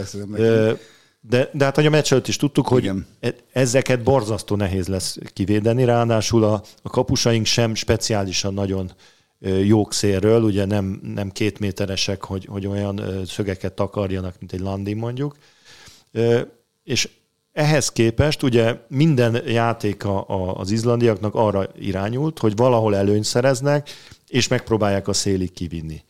De, 1.21 1.49
de 1.53 1.63
hát, 1.63 1.75
hogy 1.75 1.85
a 1.85 1.89
meccs 1.89 2.13
is 2.25 2.35
tudtuk, 2.35 2.67
hogy 2.67 2.83
Igen. 2.83 3.07
E- 3.19 3.35
ezeket 3.51 4.03
borzasztó 4.03 4.55
nehéz 4.55 4.87
lesz 4.87 5.17
kivédeni, 5.33 5.85
ráadásul 5.85 6.43
a, 6.43 6.63
a 6.81 6.89
kapusaink 6.89 7.45
sem 7.45 7.75
speciálisan 7.75 8.53
nagyon 8.53 8.91
jók 9.63 9.93
szélről, 9.93 10.43
ugye 10.43 10.65
nem, 10.65 10.99
nem 11.03 11.29
két 11.29 11.59
méteresek, 11.59 12.23
hogy, 12.23 12.45
hogy 12.45 12.67
olyan 12.67 13.01
szögeket 13.25 13.73
takarjanak, 13.73 14.35
mint 14.39 14.53
egy 14.53 14.59
Landi 14.59 14.93
mondjuk. 14.93 15.35
És 16.83 17.09
ehhez 17.53 17.91
képest 17.91 18.43
ugye 18.43 18.77
minden 18.87 19.41
játéka 19.47 20.21
az 20.53 20.71
izlandiaknak 20.71 21.35
arra 21.35 21.69
irányult, 21.79 22.39
hogy 22.39 22.55
valahol 22.55 22.95
előnyt 22.95 23.23
szereznek, 23.23 23.89
és 24.27 24.47
megpróbálják 24.47 25.07
a 25.07 25.13
szélig 25.13 25.53
kivinni. 25.53 26.01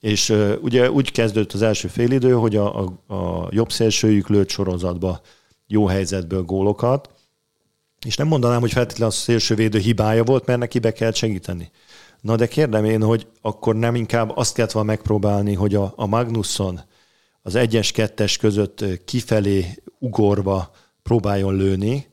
És 0.00 0.34
ugye 0.60 0.90
úgy 0.90 1.12
kezdődött 1.12 1.52
az 1.52 1.62
első 1.62 1.88
félidő, 1.88 2.32
hogy 2.32 2.56
a, 2.56 2.80
a, 2.80 3.14
a 3.14 3.48
jobb 3.50 3.72
szélsőjük 3.72 4.28
lőtt 4.28 4.48
sorozatba 4.48 5.20
jó 5.66 5.86
helyzetből 5.86 6.42
gólokat, 6.42 7.10
és 8.06 8.16
nem 8.16 8.26
mondanám, 8.26 8.60
hogy 8.60 8.72
feltétlenül 8.72 9.14
a 9.14 9.16
szélsővédő 9.16 9.78
hibája 9.78 10.24
volt, 10.24 10.46
mert 10.46 10.58
neki 10.58 10.78
be 10.78 10.92
kell 10.92 11.12
segíteni. 11.12 11.70
Na 12.20 12.36
de 12.36 12.46
kérdem 12.46 12.84
én, 12.84 13.02
hogy 13.02 13.26
akkor 13.40 13.76
nem 13.76 13.94
inkább 13.94 14.36
azt 14.36 14.54
kellett 14.54 14.72
volna 14.72 14.88
megpróbálni, 14.88 15.54
hogy 15.54 15.74
a, 15.74 15.92
a 15.96 16.06
Magnusson 16.06 16.80
az 17.42 17.54
egyes 17.54 17.92
kettes 17.92 18.36
között 18.36 18.84
kifelé 19.04 19.82
ugorva 19.98 20.70
próbáljon 21.02 21.56
lőni, 21.56 22.06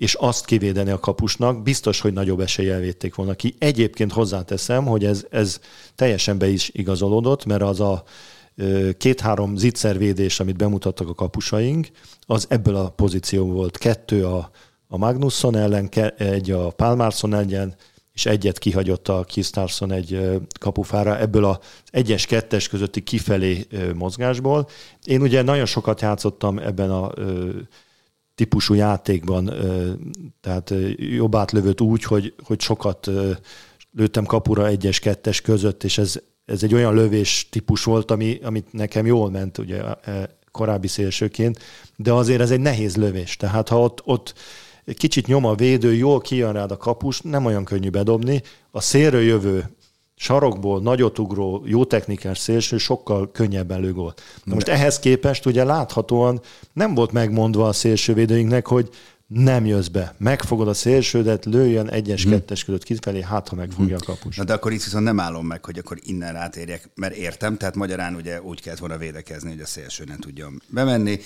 és 0.00 0.14
azt 0.14 0.44
kivédeni 0.44 0.90
a 0.90 0.98
kapusnak, 0.98 1.62
biztos, 1.62 2.00
hogy 2.00 2.12
nagyobb 2.12 2.40
eséllyel 2.40 2.80
védték 2.80 3.14
volna 3.14 3.34
ki. 3.34 3.54
Egyébként 3.58 4.12
hozzáteszem, 4.12 4.86
hogy 4.86 5.04
ez, 5.04 5.26
ez 5.30 5.60
teljesen 5.94 6.38
be 6.38 6.48
is 6.48 6.70
igazolódott, 6.72 7.44
mert 7.44 7.62
az 7.62 7.80
a 7.80 8.02
két-három 8.98 9.56
zicservédés, 9.56 10.40
amit 10.40 10.56
bemutattak 10.56 11.08
a 11.08 11.14
kapusaink, 11.14 11.88
az 12.26 12.46
ebből 12.48 12.76
a 12.76 12.88
pozíció 12.88 13.46
volt. 13.46 13.78
Kettő 13.78 14.26
a, 14.26 14.50
a 14.88 14.96
Magnusson 14.96 15.56
ellen, 15.56 15.88
egy 16.16 16.50
a 16.50 16.70
Palmarsson 16.70 17.34
ellen, 17.34 17.74
és 18.12 18.26
egyet 18.26 18.58
kihagyott 18.58 19.08
a 19.08 19.24
Kistarson 19.24 19.92
egy 19.92 20.40
kapufára 20.60 21.18
ebből 21.18 21.44
az 21.44 21.58
egyes, 21.90 22.26
kettes 22.26 22.68
közötti 22.68 23.02
kifelé 23.02 23.66
mozgásból. 23.94 24.68
Én 25.04 25.20
ugye 25.20 25.42
nagyon 25.42 25.66
sokat 25.66 26.00
játszottam 26.00 26.58
ebben 26.58 26.90
a 26.90 27.12
típusú 28.40 28.74
játékban, 28.74 29.52
tehát 30.40 30.74
jobb 30.96 31.34
átlövőt 31.34 31.80
úgy, 31.80 32.02
hogy, 32.04 32.34
hogy 32.44 32.60
sokat 32.60 33.10
lőttem 33.92 34.24
kapura 34.24 34.66
egyes, 34.66 34.98
kettes 34.98 35.40
között, 35.40 35.84
és 35.84 35.98
ez, 35.98 36.20
ez 36.44 36.62
egy 36.62 36.74
olyan 36.74 36.94
lövés 36.94 37.48
típus 37.50 37.84
volt, 37.84 38.10
ami, 38.10 38.38
amit 38.42 38.72
nekem 38.72 39.06
jól 39.06 39.30
ment 39.30 39.58
ugye 39.58 39.82
korábbi 40.50 40.86
szélsőként, 40.86 41.58
de 41.96 42.12
azért 42.12 42.40
ez 42.40 42.50
egy 42.50 42.60
nehéz 42.60 42.96
lövés. 42.96 43.36
Tehát 43.36 43.68
ha 43.68 43.80
ott, 43.80 44.02
ott 44.04 44.34
kicsit 44.96 45.26
nyom 45.26 45.44
a 45.44 45.54
védő, 45.54 45.94
jól 45.94 46.20
kijön 46.20 46.52
rád 46.52 46.70
a 46.70 46.76
kapus, 46.76 47.20
nem 47.20 47.44
olyan 47.44 47.64
könnyű 47.64 47.90
bedobni. 47.90 48.42
A 48.70 48.80
szélről 48.80 49.22
jövő 49.22 49.70
sarokból 50.20 50.80
nagyot 50.80 51.18
ugró, 51.18 51.62
jó 51.66 51.84
technikás 51.84 52.38
szélső 52.38 52.78
sokkal 52.78 53.30
könnyebben. 53.30 53.80
Na 54.44 54.54
most 54.54 54.68
ehhez 54.68 54.98
képest 54.98 55.46
ugye 55.46 55.64
láthatóan 55.64 56.40
nem 56.72 56.94
volt 56.94 57.12
megmondva 57.12 57.68
a 57.68 57.72
szélsővédőinknek, 57.72 58.66
hogy 58.66 58.88
nem 59.26 59.66
jössz 59.66 59.86
be. 59.86 60.14
Megfogod 60.18 60.68
a 60.68 60.74
szélsődet, 60.74 61.44
lőjön 61.44 61.88
egyes, 61.88 62.22
hmm. 62.22 62.32
kettes 62.32 62.64
között 62.64 62.82
kifelé, 62.82 63.22
hát 63.22 63.48
ha 63.48 63.56
megfogja 63.56 63.96
hmm. 63.96 64.06
a 64.08 64.14
kapus. 64.14 64.36
Na 64.36 64.44
de 64.44 64.52
akkor 64.52 64.72
itt 64.72 64.84
viszont 64.84 65.04
nem 65.04 65.20
állom 65.20 65.46
meg, 65.46 65.64
hogy 65.64 65.78
akkor 65.78 65.98
innen 66.00 66.32
rátérjek, 66.32 66.90
mert 66.94 67.14
értem, 67.14 67.56
tehát 67.56 67.74
magyarán 67.74 68.14
ugye 68.14 68.42
úgy 68.42 68.62
kellett 68.62 68.78
volna 68.78 68.96
védekezni, 68.96 69.50
hogy 69.50 69.60
a 69.60 69.66
szélső 69.66 70.04
nem 70.04 70.18
tudjon 70.18 70.62
bemenni, 70.68 71.20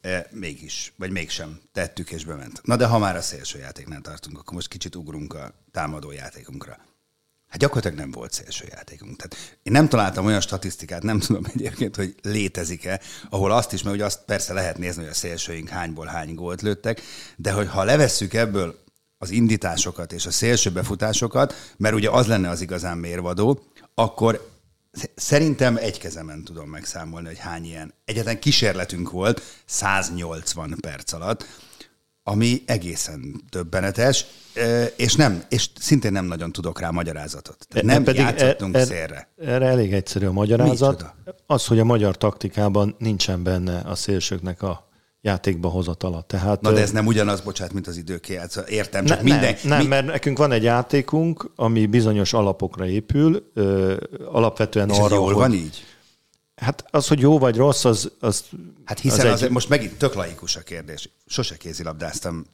e, 0.00 0.26
mégis, 0.30 0.92
vagy 0.96 1.10
mégsem 1.10 1.60
tettük 1.72 2.10
és 2.10 2.24
bement. 2.24 2.60
Na 2.62 2.76
de 2.76 2.86
ha 2.86 2.98
már 2.98 3.16
a 3.16 3.22
szélső 3.22 3.58
játéknál 3.58 4.00
tartunk, 4.00 4.38
akkor 4.38 4.54
most 4.54 4.68
kicsit 4.68 4.96
ugrunk 4.96 5.34
a 5.34 5.54
támadó 5.72 6.10
játékunkra. 6.12 6.76
Hát 7.50 7.58
gyakorlatilag 7.58 7.98
nem 7.98 8.10
volt 8.10 8.32
szélső 8.32 8.64
játékunk. 8.70 9.16
Tehát 9.16 9.58
én 9.62 9.72
nem 9.72 9.88
találtam 9.88 10.26
olyan 10.26 10.40
statisztikát, 10.40 11.02
nem 11.02 11.18
tudom 11.18 11.44
egyébként, 11.54 11.96
hogy 11.96 12.14
létezik-e, 12.22 13.00
ahol 13.30 13.52
azt 13.52 13.72
is, 13.72 13.82
mert 13.82 13.96
ugye 13.96 14.04
azt 14.04 14.24
persze 14.26 14.52
lehet 14.52 14.78
nézni, 14.78 15.02
hogy 15.02 15.10
a 15.10 15.14
szélsőink 15.14 15.68
hányból 15.68 16.06
hány 16.06 16.34
gólt 16.34 16.62
lőttek, 16.62 17.02
de 17.36 17.52
hogy 17.52 17.68
ha 17.68 17.84
levesszük 17.84 18.34
ebből 18.34 18.78
az 19.18 19.30
indításokat 19.30 20.12
és 20.12 20.26
a 20.26 20.30
szélső 20.30 20.70
befutásokat, 20.70 21.74
mert 21.76 21.94
ugye 21.94 22.10
az 22.10 22.26
lenne 22.26 22.48
az 22.48 22.60
igazán 22.60 22.98
mérvadó, 22.98 23.62
akkor 23.94 24.50
szerintem 25.14 25.76
egy 25.76 25.98
kezemen 25.98 26.44
tudom 26.44 26.68
megszámolni, 26.68 27.26
hogy 27.26 27.38
hány 27.38 27.64
ilyen 27.64 27.94
egyetlen 28.04 28.38
kísérletünk 28.38 29.10
volt 29.10 29.42
180 29.64 30.76
perc 30.80 31.12
alatt, 31.12 31.46
ami 32.30 32.62
egészen 32.66 33.44
többenetes, 33.48 34.26
és 34.96 35.14
nem, 35.14 35.42
és 35.48 35.68
szintén 35.80 36.12
nem 36.12 36.24
nagyon 36.24 36.52
tudok 36.52 36.80
rá 36.80 36.90
magyarázatot. 36.90 37.66
Tehát 37.68 37.86
nem 37.86 38.04
pedig 38.04 38.20
játszottunk 38.20 38.74
er, 38.74 38.86
szélre. 38.86 39.28
Erre 39.44 39.66
elég 39.66 39.92
egyszerű 39.92 40.26
a 40.26 40.32
magyarázat. 40.32 40.90
Micsoda? 40.90 41.14
Az, 41.46 41.66
hogy 41.66 41.78
a 41.78 41.84
magyar 41.84 42.16
taktikában 42.16 42.94
nincsen 42.98 43.42
benne 43.42 43.80
a 43.80 43.94
szélsőknek 43.94 44.62
a 44.62 44.88
játékba 45.20 45.68
hozatala. 45.68 46.20
Tehát, 46.22 46.60
Na 46.60 46.72
de 46.72 46.80
ez 46.80 46.90
nem 46.90 47.06
ugyanaz, 47.06 47.40
bocsánat, 47.40 47.72
mint 47.72 47.86
az 47.86 47.96
időkiátszó. 47.96 48.60
Értem, 48.66 49.04
csak 49.04 49.16
ne, 49.16 49.22
minden... 49.22 49.54
Nem, 49.62 49.68
nem 49.68 49.80
mi... 49.80 49.86
mert 49.86 50.06
nekünk 50.06 50.38
van 50.38 50.52
egy 50.52 50.62
játékunk, 50.62 51.50
ami 51.56 51.86
bizonyos 51.86 52.32
alapokra 52.32 52.86
épül, 52.86 53.50
ö, 53.54 53.96
alapvetően 54.24 54.88
És 54.88 54.98
arra, 54.98 55.14
jól 55.14 55.24
hogy... 55.24 55.34
van 55.34 55.52
így? 55.52 55.84
Hát 56.60 56.84
az, 56.90 57.08
hogy 57.08 57.20
jó 57.20 57.38
vagy 57.38 57.56
rossz, 57.56 57.84
az... 57.84 58.12
az 58.20 58.44
hát 58.84 58.98
hiszen 58.98 59.26
az, 59.26 59.32
az 59.32 59.42
egy... 59.42 59.50
most 59.50 59.68
megint 59.68 59.98
tök 59.98 60.14
laikus 60.14 60.56
a 60.56 60.60
kérdés. 60.60 61.10
Sose 61.26 61.56
kézilabdáztam, 61.56 62.46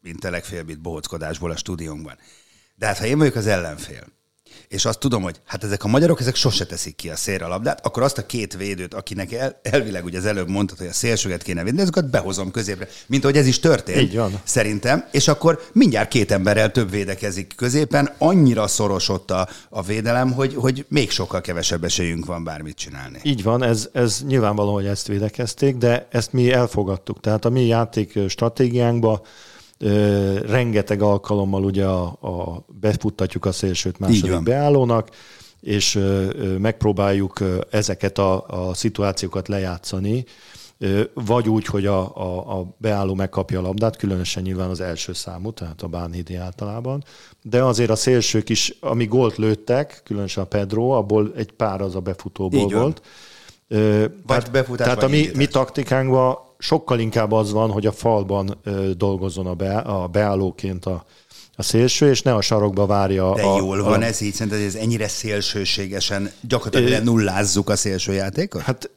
mint 0.00 0.24
a 0.24 0.30
legfélebb 0.30 0.68
itt 0.68 0.80
bohockodásból 0.80 1.50
a 1.50 1.56
stúdiónkban. 1.56 2.18
De 2.74 2.86
hát 2.86 2.98
ha 2.98 3.06
én 3.06 3.18
vagyok 3.18 3.34
az 3.34 3.46
ellenfél, 3.46 4.06
és 4.68 4.84
azt 4.84 4.98
tudom, 4.98 5.22
hogy 5.22 5.40
hát 5.44 5.64
ezek 5.64 5.84
a 5.84 5.88
magyarok, 5.88 6.20
ezek 6.20 6.34
sose 6.34 6.66
teszik 6.66 6.96
ki 6.96 7.08
a 7.08 7.16
szélre 7.16 7.44
a 7.44 7.48
labdát, 7.48 7.86
akkor 7.86 8.02
azt 8.02 8.18
a 8.18 8.26
két 8.26 8.56
védőt, 8.56 8.94
akinek 8.94 9.32
el, 9.32 9.60
elvileg 9.62 10.04
ugye 10.04 10.18
az 10.18 10.26
előbb 10.26 10.48
mondtad, 10.48 10.78
hogy 10.78 10.86
a 10.86 10.92
szélsőget 10.92 11.42
kéne 11.42 11.62
védeni, 11.62 11.82
azokat 11.82 12.10
behozom 12.10 12.50
középre, 12.50 12.88
mint 13.06 13.24
ahogy 13.24 13.36
ez 13.36 13.46
is 13.46 13.60
történt. 13.60 14.00
Így 14.00 14.16
van. 14.16 14.40
Szerintem, 14.44 15.08
és 15.12 15.28
akkor 15.28 15.60
mindjárt 15.72 16.08
két 16.08 16.30
emberrel 16.30 16.70
több 16.70 16.90
védekezik 16.90 17.52
középen, 17.56 18.14
annyira 18.18 18.66
szoros 18.66 19.08
ott 19.08 19.30
a, 19.30 19.48
a 19.68 19.82
védelem, 19.82 20.32
hogy, 20.32 20.54
hogy 20.54 20.84
még 20.88 21.10
sokkal 21.10 21.40
kevesebb 21.40 21.84
esélyünk 21.84 22.26
van 22.26 22.44
bármit 22.44 22.76
csinálni. 22.76 23.18
Így 23.22 23.42
van, 23.42 23.62
ez, 23.62 23.88
ez 23.92 24.22
nyilvánvaló, 24.26 24.72
hogy 24.74 24.86
ezt 24.86 25.06
védekezték, 25.06 25.76
de 25.76 26.08
ezt 26.10 26.32
mi 26.32 26.52
elfogadtuk. 26.52 27.20
Tehát 27.20 27.44
a 27.44 27.48
mi 27.48 27.66
játék 27.66 28.18
rengeteg 30.46 31.02
alkalommal 31.02 31.64
ugye 31.64 31.84
a, 31.84 32.04
a 32.04 32.64
befuttatjuk 32.80 33.44
a 33.44 33.52
szélsőt 33.52 33.98
második 33.98 34.42
beállónak, 34.42 35.08
és 35.60 36.00
megpróbáljuk 36.58 37.38
ezeket 37.70 38.18
a, 38.18 38.44
a 38.46 38.74
szituációkat 38.74 39.48
lejátszani, 39.48 40.24
vagy 41.14 41.48
úgy, 41.48 41.66
hogy 41.66 41.86
a, 41.86 42.16
a, 42.16 42.58
a 42.58 42.74
beálló 42.76 43.14
megkapja 43.14 43.58
a 43.58 43.62
labdát, 43.62 43.96
különösen 43.96 44.42
nyilván 44.42 44.70
az 44.70 44.80
első 44.80 45.12
számú, 45.12 45.50
tehát 45.50 45.82
a 45.82 45.86
Bánhidi 45.86 46.34
általában, 46.36 47.04
de 47.42 47.62
azért 47.62 47.90
a 47.90 47.96
szélsők 47.96 48.48
is, 48.48 48.76
ami 48.80 49.06
gólt 49.06 49.36
lőttek, 49.36 50.00
különösen 50.04 50.42
a 50.42 50.46
Pedro, 50.46 50.88
abból 50.88 51.32
egy 51.36 51.52
pár 51.52 51.80
az 51.80 51.94
a 51.94 52.00
befutóból 52.00 52.60
Így 52.60 52.72
volt. 52.72 53.02
Vagy 54.26 54.50
tehát, 54.50 54.76
tehát 54.76 55.02
a 55.02 55.08
mi, 55.08 55.30
mi 55.34 55.46
taktikánkban 55.46 56.38
sokkal 56.58 56.98
inkább 56.98 57.32
az 57.32 57.52
van, 57.52 57.70
hogy 57.70 57.86
a 57.86 57.92
falban 57.92 58.60
dolgozzon 58.96 59.46
a, 59.46 59.54
be, 59.54 59.76
a 59.76 60.06
beállóként 60.06 60.86
a, 60.86 61.04
a 61.54 61.62
szélső, 61.62 62.10
és 62.10 62.22
ne 62.22 62.34
a 62.34 62.40
sarokba 62.40 62.86
várja. 62.86 63.34
De 63.34 63.42
a, 63.42 63.56
jól 63.56 63.82
van 63.82 64.02
a, 64.02 64.04
ez 64.04 64.20
így, 64.20 64.34
szerinted 64.34 64.62
ez 64.62 64.74
ennyire 64.74 65.08
szélsőségesen 65.08 66.30
gyakorlatilag 66.40 67.02
nullázzuk 67.02 67.68
a 67.70 67.76
szélső 67.76 68.12
játékot? 68.12 68.62
Hát 68.62 68.90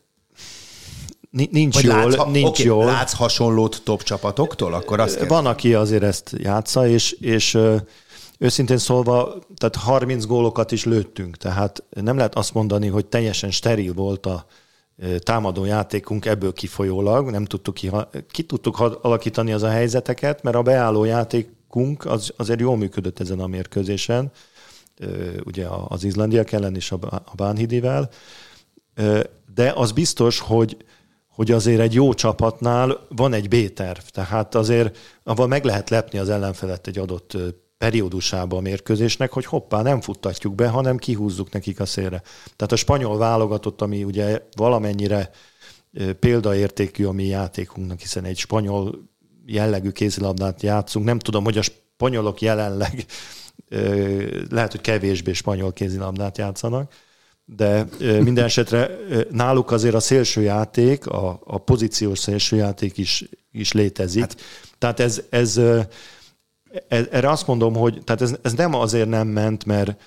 nincs 1.32 1.74
Vagy 1.74 1.84
jól, 1.84 1.96
látsz, 1.96 2.32
nincs 2.32 2.48
okay, 2.48 2.66
jól. 2.66 2.86
Látsz 2.86 3.14
hasonlót 3.14 3.82
top 3.84 4.04
csapatoktól? 4.04 4.74
Akkor 4.74 5.00
azt 5.00 5.12
kérdez. 5.12 5.30
Van, 5.30 5.46
aki 5.46 5.74
azért 5.74 6.04
ezt 6.04 6.36
játsza, 6.38 6.88
és, 6.88 7.12
és 7.12 7.58
őszintén 8.38 8.78
szólva, 8.78 9.34
tehát 9.56 9.76
30 9.76 10.26
gólokat 10.26 10.72
is 10.72 10.86
lőttünk, 10.86 11.38
tehát 11.38 11.84
nem 11.90 12.18
lehet 12.18 12.36
azt 12.36 12.54
mondani, 12.54 12.88
hogy 12.88 13.06
teljesen 13.06 13.52
steril 13.52 13.94
volt 13.94 14.26
a, 14.26 14.46
támadó 15.20 15.66
játékunk 15.66 16.26
ebből 16.26 16.54
kifolyólag, 16.54 17.30
nem 17.30 17.46
tudtuk 17.46 17.74
ki, 17.74 17.92
ki 18.32 18.44
tudtuk 18.44 18.80
alakítani 18.80 19.52
az 19.52 19.64
a 19.64 19.70
helyzeteket, 19.70 20.44
mert 20.44 20.56
a 20.56 20.62
beálló 20.62 21.04
játékunk 21.04 22.06
az, 22.06 22.34
azért 22.38 22.60
jól 22.60 22.78
működött 22.78 23.20
ezen 23.20 23.40
a 23.40 23.48
mérkőzésen, 23.48 24.32
ugye 25.44 25.68
az 25.88 26.04
izlandiak 26.04 26.52
ellen 26.52 26.76
is 26.76 26.92
a 26.92 27.36
Bánhidivel, 27.36 28.10
de 29.54 29.72
az 29.76 29.92
biztos, 29.92 30.40
hogy, 30.40 30.78
hogy 31.28 31.52
azért 31.52 31.80
egy 31.80 31.94
jó 31.94 32.14
csapatnál 32.14 33.08
van 33.10 33.34
egy 33.34 33.48
B-terv, 33.48 34.00
tehát 34.00 34.56
azért 34.56 34.98
avval 35.24 35.48
meg 35.48 35.64
lehet 35.66 35.90
lepni 35.90 36.20
az 36.20 36.30
ellenfelet 36.30 36.88
egy 36.88 36.98
adott 36.98 37.38
periódusába 37.82 38.58
a 38.58 38.62
mérkőzésnek, 38.62 39.32
hogy 39.32 39.46
hoppá, 39.46 39.82
nem 39.82 40.02
futtatjuk 40.02 40.56
be, 40.56 40.68
hanem 40.68 40.98
kihúzzuk 40.98 41.52
nekik 41.52 41.80
a 41.80 41.86
szélre. 41.86 42.22
Tehát 42.56 42.72
a 42.72 42.76
spanyol 42.76 43.18
válogatott, 43.18 43.82
ami 43.82 44.04
ugye 44.04 44.42
valamennyire 44.56 45.32
példaértékű 46.20 47.06
a 47.06 47.12
mi 47.12 47.26
játékunknak, 47.26 48.00
hiszen 48.00 48.26
egy 48.26 48.38
spanyol 48.38 49.10
jellegű 49.46 49.90
kézilabdát 49.90 50.62
játszunk. 50.62 51.06
Nem 51.06 51.20
tudom, 51.20 51.44
hogy 51.44 51.58
a 51.58 51.62
spanyolok 51.62 52.42
jelenleg 52.42 53.06
lehet, 54.50 54.72
hogy 54.72 54.82
kevésbé 54.82 55.34
spanyol 55.34 55.74
kézilabdát 55.74 56.38
játszanak, 56.38 56.94
de 57.46 57.86
minden 58.00 58.44
esetre 58.44 58.90
náluk 59.30 59.72
azért 59.72 59.96
a 59.96 60.00
szélsőjáték, 60.00 61.08
a, 61.08 61.42
a 61.44 61.58
pozíciós 61.58 62.20
szélsőjáték 62.20 62.98
is, 62.98 63.26
is 63.52 63.72
létezik. 63.72 64.22
Hát, 64.22 64.42
Tehát 64.78 65.00
ez, 65.00 65.22
ez 65.30 65.60
erre 66.88 67.30
azt 67.30 67.48
mondom, 67.48 67.76
hogy 67.76 68.02
tehát 68.04 68.22
ez, 68.22 68.36
ez 68.42 68.54
nem 68.54 68.74
azért 68.74 69.10
nem 69.10 69.28
ment, 69.28 69.66
mert, 69.66 70.02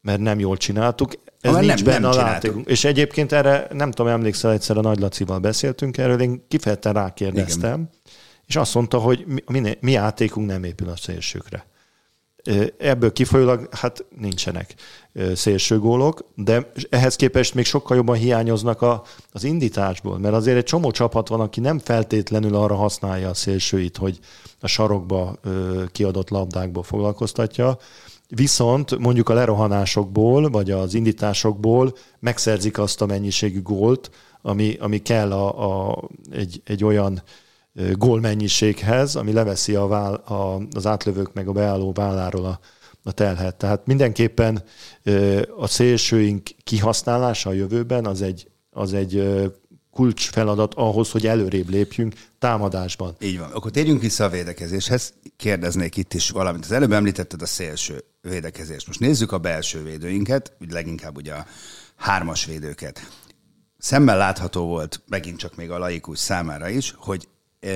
mert 0.00 0.20
nem 0.20 0.38
jól 0.38 0.56
csináltuk, 0.56 1.12
ez 1.40 1.50
Ama 1.50 1.60
nincs 1.60 1.84
nem, 1.84 1.84
benne 1.84 1.98
nem 1.98 2.10
a 2.18 2.22
látékunk. 2.22 2.68
És 2.68 2.84
egyébként 2.84 3.32
erre, 3.32 3.66
nem 3.72 3.90
tudom, 3.90 4.12
emlékszel, 4.12 4.52
egyszer 4.52 4.76
a 4.76 4.80
Nagy 4.80 4.98
Lacival 4.98 5.38
beszéltünk 5.38 5.98
erről, 5.98 6.20
én 6.20 6.44
kifejezetten 6.48 6.92
rákérdeztem, 6.92 7.72
Igen. 7.72 7.90
és 8.46 8.56
azt 8.56 8.74
mondta, 8.74 8.98
hogy 8.98 9.24
mi, 9.26 9.60
mi, 9.60 9.76
mi 9.80 9.92
játékunk 9.92 10.46
nem 10.46 10.64
épül 10.64 10.88
a 10.88 10.96
szélsőkre. 10.96 11.66
Ebből 12.78 13.12
kifolyólag 13.12 13.68
hát 13.74 14.04
nincsenek 14.18 14.74
szélsőgólok, 15.34 16.24
de 16.34 16.72
ehhez 16.90 17.16
képest 17.16 17.54
még 17.54 17.64
sokkal 17.64 17.96
jobban 17.96 18.16
hiányoznak 18.16 18.82
a, 18.82 19.02
az 19.32 19.44
indításból, 19.44 20.18
mert 20.18 20.34
azért 20.34 20.56
egy 20.56 20.64
csomó 20.64 20.90
csapat 20.90 21.28
van, 21.28 21.40
aki 21.40 21.60
nem 21.60 21.78
feltétlenül 21.78 22.54
arra 22.54 22.74
használja 22.74 23.28
a 23.28 23.34
szélsőit, 23.34 23.96
hogy 23.96 24.18
a 24.60 24.66
sarokba 24.66 25.36
kiadott 25.92 26.30
labdákból 26.30 26.82
foglalkoztatja, 26.82 27.78
viszont 28.28 28.98
mondjuk 28.98 29.28
a 29.28 29.34
lerohanásokból, 29.34 30.50
vagy 30.50 30.70
az 30.70 30.94
indításokból 30.94 31.94
megszerzik 32.18 32.78
azt 32.78 33.02
a 33.02 33.06
mennyiségű 33.06 33.62
gólt, 33.62 34.10
ami, 34.42 34.76
ami 34.80 34.98
kell 34.98 35.32
a, 35.32 35.88
a, 35.88 36.02
egy, 36.30 36.60
egy 36.64 36.84
olyan 36.84 37.22
gólmennyiséghez, 37.92 39.16
ami 39.16 39.32
leveszi 39.32 39.74
a 39.74 39.86
vál, 39.86 40.14
a, 40.14 40.62
az 40.74 40.86
átlövők 40.86 41.32
meg 41.32 41.48
a 41.48 41.52
beálló 41.52 41.92
válláról 41.92 42.44
a, 42.44 42.60
a 43.02 43.12
telhet. 43.12 43.56
Tehát 43.56 43.86
mindenképpen 43.86 44.62
a 45.56 45.66
szélsőink 45.66 46.50
kihasználása 46.64 47.50
a 47.50 47.52
jövőben 47.52 48.06
az 48.06 48.22
egy, 48.22 48.48
az 48.70 48.92
egy 48.92 49.44
kulcs 49.90 50.28
feladat 50.28 50.74
ahhoz, 50.74 51.10
hogy 51.10 51.26
előrébb 51.26 51.68
lépjünk 51.68 52.14
támadásban. 52.38 53.14
Így 53.20 53.38
van. 53.38 53.50
Akkor 53.50 53.70
térjünk 53.70 54.00
vissza 54.00 54.24
a 54.24 54.28
védekezéshez. 54.28 55.14
Kérdeznék 55.36 55.96
itt 55.96 56.14
is 56.14 56.30
valamit. 56.30 56.64
Az 56.64 56.72
előbb 56.72 56.92
említetted 56.92 57.42
a 57.42 57.46
szélső 57.46 58.04
védekezést. 58.20 58.86
Most 58.86 59.00
nézzük 59.00 59.32
a 59.32 59.38
belső 59.38 59.82
védőinket, 59.82 60.52
leginkább 60.70 61.16
ugye 61.16 61.32
a 61.32 61.46
hármas 61.96 62.44
védőket. 62.44 63.10
Szemmel 63.78 64.16
látható 64.16 64.66
volt, 64.66 65.02
megint 65.08 65.38
csak 65.38 65.56
még 65.56 65.70
a 65.70 65.78
laikus 65.78 66.18
számára 66.18 66.68
is, 66.68 66.94
hogy 66.96 67.28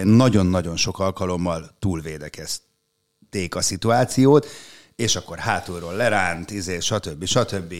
nagyon-nagyon 0.02 0.76
sok 0.76 0.98
alkalommal 0.98 1.76
túlvédekezték 1.78 3.54
a 3.54 3.60
szituációt, 3.60 4.46
és 4.96 5.16
akkor 5.16 5.38
hátulról 5.38 5.94
leránt, 5.94 6.50
izé, 6.50 6.80
stb. 6.80 7.24
stb. 7.24 7.74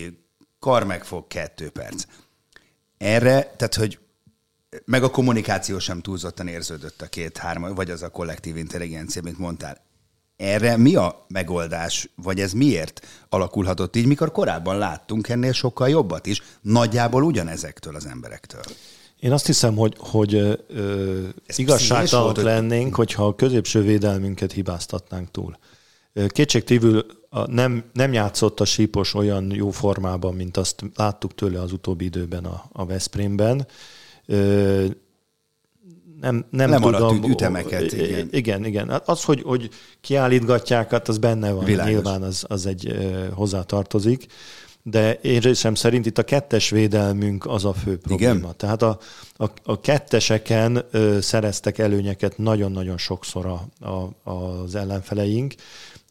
Kar 0.58 0.84
megfog, 0.84 1.26
kettő 1.26 1.70
perc. 1.70 2.04
Erre, 2.98 3.54
tehát 3.56 3.74
hogy 3.74 3.98
meg 4.84 5.02
a 5.02 5.10
kommunikáció 5.10 5.78
sem 5.78 6.00
túlzottan 6.00 6.46
érződött 6.46 7.02
a 7.02 7.08
két-három, 7.08 7.74
vagy 7.74 7.90
az 7.90 8.02
a 8.02 8.10
kollektív 8.10 8.56
intelligencia, 8.56 9.22
mint 9.22 9.38
mondtál. 9.38 9.88
Erre 10.36 10.76
mi 10.76 10.94
a 10.94 11.24
megoldás, 11.28 12.08
vagy 12.14 12.40
ez 12.40 12.52
miért 12.52 13.06
alakulhatott 13.28 13.96
így, 13.96 14.06
mikor 14.06 14.32
korábban 14.32 14.78
láttunk 14.78 15.28
ennél 15.28 15.52
sokkal 15.52 15.88
jobbat 15.88 16.26
is, 16.26 16.42
nagyjából 16.60 17.22
ugyanezektől 17.22 17.94
az 17.94 18.06
emberektől? 18.06 18.62
Én 19.20 19.32
azt 19.32 19.46
hiszem, 19.46 19.76
hogy, 19.76 19.94
hogy 19.98 20.34
ö, 20.34 21.22
igazságtalanok 21.56 22.42
lennénk, 22.42 22.94
hogyha 22.94 23.26
a 23.26 23.34
középső 23.34 23.82
védelmünket 23.82 24.52
hibáztatnánk 24.52 25.30
túl. 25.30 25.56
Kétségtívül 26.26 27.06
nem, 27.46 27.84
nem 27.92 28.12
játszott 28.12 28.60
a 28.60 28.64
sípos 28.64 29.14
olyan 29.14 29.52
jó 29.54 29.70
formában, 29.70 30.34
mint 30.34 30.56
azt 30.56 30.84
láttuk 30.94 31.34
tőle 31.34 31.60
az 31.60 31.72
utóbbi 31.72 32.04
időben 32.04 32.44
a, 32.44 32.64
a 32.72 32.86
Veszprémben. 32.86 33.66
Nem, 36.20 36.44
nem 36.50 36.70
Lemaradt 36.70 37.12
tudom. 37.12 37.30
ütemeket, 37.30 37.92
igen. 37.92 38.28
Igen, 38.30 38.64
igen. 38.64 38.88
Hát 38.88 39.08
az, 39.08 39.24
hogy, 39.24 39.42
hogy 39.42 39.68
kiállítgatják, 40.00 40.90
hát 40.90 41.08
az 41.08 41.18
benne 41.18 41.52
van. 41.52 41.64
Világos. 41.64 41.92
Nyilván 41.92 42.22
az, 42.22 42.44
az 42.48 42.66
egy 42.66 42.96
hozzátartozik 43.34 44.26
de 44.82 45.14
én 45.14 45.40
részem 45.40 45.74
szerint 45.74 46.06
itt 46.06 46.18
a 46.18 46.22
kettes 46.22 46.70
védelmünk 46.70 47.46
az 47.46 47.64
a 47.64 47.72
fő 47.72 47.98
probléma. 47.98 48.34
Igen? 48.34 48.54
Tehát 48.56 48.82
a, 48.82 48.98
a, 49.36 49.46
a 49.64 49.80
ketteseken 49.80 50.84
ö, 50.90 51.20
szereztek 51.20 51.78
előnyeket 51.78 52.38
nagyon-nagyon 52.38 52.98
sokszor 52.98 53.46
a, 53.46 53.86
a, 53.90 54.30
az 54.30 54.74
ellenfeleink, 54.74 55.54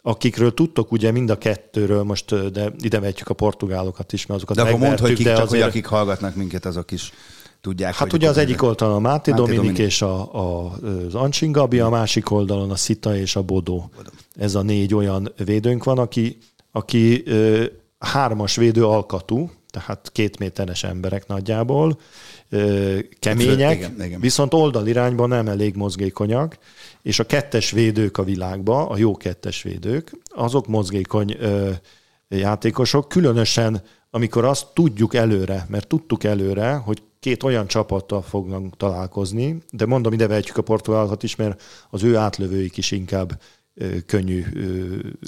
akikről 0.02 0.54
tudtok 0.54 0.92
ugye 0.92 1.12
mind 1.12 1.30
a 1.30 1.38
kettőről, 1.38 2.04
most 2.04 2.52
de 2.52 2.74
ide 2.80 3.00
vetjük 3.00 3.28
a 3.28 3.34
portugálokat 3.34 4.14
is, 4.14 4.26
mert 4.26 4.40
azokat 4.42 4.56
De 4.56 4.62
akkor 4.72 4.88
mondd, 4.88 5.00
hogy 5.00 5.14
kik, 5.14 5.26
de 5.26 5.34
csak 5.34 5.44
azért... 5.44 5.62
hogy 5.62 5.70
akik 5.70 5.86
hallgatnak 5.86 6.36
minket, 6.36 6.66
azok 6.66 6.92
is 6.92 7.12
tudják. 7.62 7.96
Hát 7.96 8.14
ugye 8.14 8.30
az 8.30 8.38
egyik 8.38 8.62
oldalon 8.62 8.96
a 8.96 9.00
Máté, 9.00 9.32
Máté 9.32 9.44
Dominik, 9.44 9.62
Dominik 9.62 9.86
és 9.86 10.02
a, 10.02 10.34
a, 10.34 10.72
az 11.08 11.16
Ancsin 11.16 11.52
Gabi, 11.52 11.80
a 11.80 11.90
másik 11.90 12.32
oldalon 12.32 12.72
a 12.72 12.76
Szita 12.76 13.18
és 13.18 13.36
a 13.36 13.42
Bodó. 13.42 13.90
Bodó. 13.96 14.10
Ez 14.36 14.56
a 14.56 14.62
négy 14.62 14.94
olyan 14.94 15.34
védőnk 15.46 15.84
van, 15.84 15.98
aki, 15.98 16.38
aki 16.72 17.24
hármas 18.00 18.56
védő 18.56 18.86
alkatú, 18.86 19.52
tehát 19.70 20.10
két 20.14 20.40
méteres 20.40 20.84
emberek 20.84 21.28
nagyjából, 21.28 22.00
kemények, 23.20 23.78
igen, 23.78 24.04
igen. 24.04 24.20
viszont 24.20 24.54
oldalirányban 24.54 25.30
nem 25.30 25.48
elég 25.48 25.76
mozgékonyak, 25.76 26.58
és 27.02 27.20
a 27.20 27.26
kettes 27.26 27.72
védők 27.72 28.18
a 28.18 28.24
világban, 28.24 28.88
a 28.88 28.98
jó 28.98 29.18
kettes 29.18 29.62
védők, 29.62 30.18
azok 30.36 30.68
mozgékony 30.68 31.38
játékosok, 32.30 33.08
különösen 33.08 33.82
amikor 34.12 34.46
azt 34.46 34.68
tudjuk 34.74 35.14
előre, 35.14 35.66
mert 35.70 35.88
tudtuk 35.88 36.24
előre, 36.24 36.74
hogy 36.74 37.02
két 37.20 37.44
olyan 37.44 37.68
csapattal 37.68 38.22
fognak 38.22 38.78
találkozni, 38.78 39.58
de 39.72 39.86
mondom, 39.86 40.14
ide 40.14 40.28
vehetjük 40.28 40.58
a 40.58 40.62
portugálokat 40.62 41.24
is, 41.24 41.36
mert 41.36 41.62
az 41.90 42.04
ő 42.04 42.16
átlövőik 42.16 42.78
is 42.78 42.92
inkább 42.92 43.42
könnyű, 44.06 44.46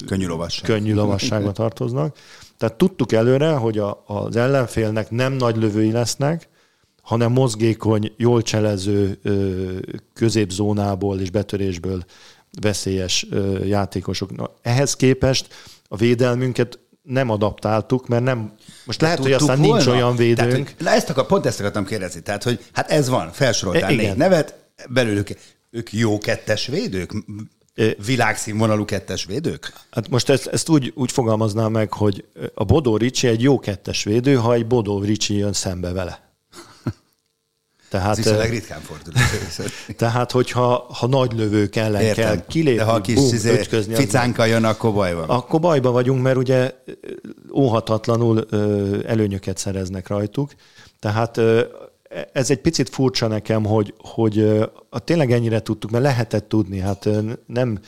könnyű, 0.06 0.26
lovasság. 0.26 0.64
könnyű 0.64 0.94
lovasságba 0.94 1.52
tartoznak. 1.52 2.16
Tehát 2.56 2.76
tudtuk 2.76 3.12
előre, 3.12 3.50
hogy 3.50 3.78
a, 3.78 4.02
az 4.06 4.36
ellenfélnek 4.36 5.10
nem 5.10 5.32
nagy 5.32 5.56
lövői 5.56 5.92
lesznek, 5.92 6.48
hanem 7.02 7.32
mozgékony, 7.32 8.12
jól 8.16 8.42
cselező 8.42 9.18
középzónából 10.14 11.20
és 11.20 11.30
betörésből 11.30 12.04
veszélyes 12.60 13.26
játékosok. 13.64 14.36
Na, 14.36 14.50
ehhez 14.62 14.96
képest 14.96 15.54
a 15.88 15.96
védelmünket 15.96 16.78
nem 17.02 17.30
adaptáltuk, 17.30 18.08
mert 18.08 18.22
nem, 18.22 18.52
most 18.84 19.00
lehet, 19.00 19.18
hogy 19.18 19.32
aztán 19.32 19.58
volna? 19.58 19.72
nincs 19.74 19.86
olyan 19.86 20.16
védőnk. 20.16 20.36
Tehát, 20.36 20.52
hogy, 20.52 20.74
na 20.78 20.90
ezt 20.90 21.10
akar, 21.10 21.26
pont 21.26 21.46
ezt 21.46 21.60
akartam 21.60 21.84
kérdezni. 21.84 22.20
Tehát, 22.20 22.42
hogy 22.42 22.64
hát 22.72 22.90
ez 22.90 23.08
van, 23.08 23.32
felsoroltál 23.32 23.90
e, 23.90 23.94
négy 23.94 24.16
nevet, 24.16 24.54
belőlük 24.88 25.28
ők 25.70 25.92
jó 25.92 26.18
kettes 26.18 26.66
védők? 26.66 27.12
Világszínvonalú 28.06 28.84
kettes 28.84 29.24
védők? 29.24 29.72
Hát 29.90 30.08
most 30.08 30.28
ezt, 30.28 30.46
ezt 30.46 30.68
úgy, 30.68 30.92
úgy 30.94 31.12
fogalmaznám 31.12 31.72
meg, 31.72 31.92
hogy 31.92 32.24
a 32.54 32.64
Bodó 32.64 32.96
Ricsi 32.96 33.26
egy 33.26 33.42
jó 33.42 33.58
kettes 33.58 34.04
védő, 34.04 34.34
ha 34.34 34.54
egy 34.54 34.66
Bodó 34.66 35.00
Ricsi 35.00 35.36
jön 35.36 35.52
szembe 35.52 35.92
vele. 35.92 36.30
Tehát, 37.92 38.18
Ez 38.18 38.26
is 38.26 38.48
ritkán 38.48 38.80
fordul. 38.80 39.12
tehát, 39.96 40.30
hogyha 40.30 40.86
ha 40.98 41.06
nagy 41.06 41.32
lövők 41.32 41.76
ellen 41.76 42.00
Értem. 42.00 42.24
kell 42.24 42.46
kilépni, 42.46 42.76
De 42.76 42.84
ha 42.84 42.92
a 42.92 43.00
kis 43.00 43.14
bum, 43.14 43.34
izé, 43.34 43.62
ficánka 43.92 44.44
jön, 44.44 44.64
akkor 44.64 44.92
baj 44.92 45.14
van. 45.14 45.28
Akkor 45.28 45.60
bajba 45.60 45.90
vagyunk, 45.90 46.22
mert 46.22 46.36
ugye 46.36 46.72
óhatatlanul 47.54 48.46
előnyöket 49.06 49.58
szereznek 49.58 50.08
rajtuk. 50.08 50.50
Tehát 50.98 51.40
ez 52.32 52.50
egy 52.50 52.60
picit 52.60 52.88
furcsa 52.88 53.26
nekem, 53.26 53.64
hogy, 53.64 53.94
hogy 53.98 54.60
tényleg 55.04 55.32
ennyire 55.32 55.60
tudtuk, 55.60 55.90
mert 55.90 56.04
lehetett 56.04 56.48
tudni, 56.48 56.78
hát 56.78 57.08
nem 57.46 57.78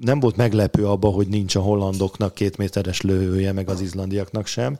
nem 0.00 0.20
volt 0.20 0.36
meglepő 0.36 0.86
abba, 0.86 1.08
hogy 1.08 1.28
nincs 1.28 1.54
a 1.54 1.60
hollandoknak 1.60 2.34
két 2.34 2.56
méteres 2.56 3.00
lövője, 3.00 3.52
meg 3.52 3.68
az 3.68 3.80
izlandiaknak 3.80 4.46
sem 4.46 4.78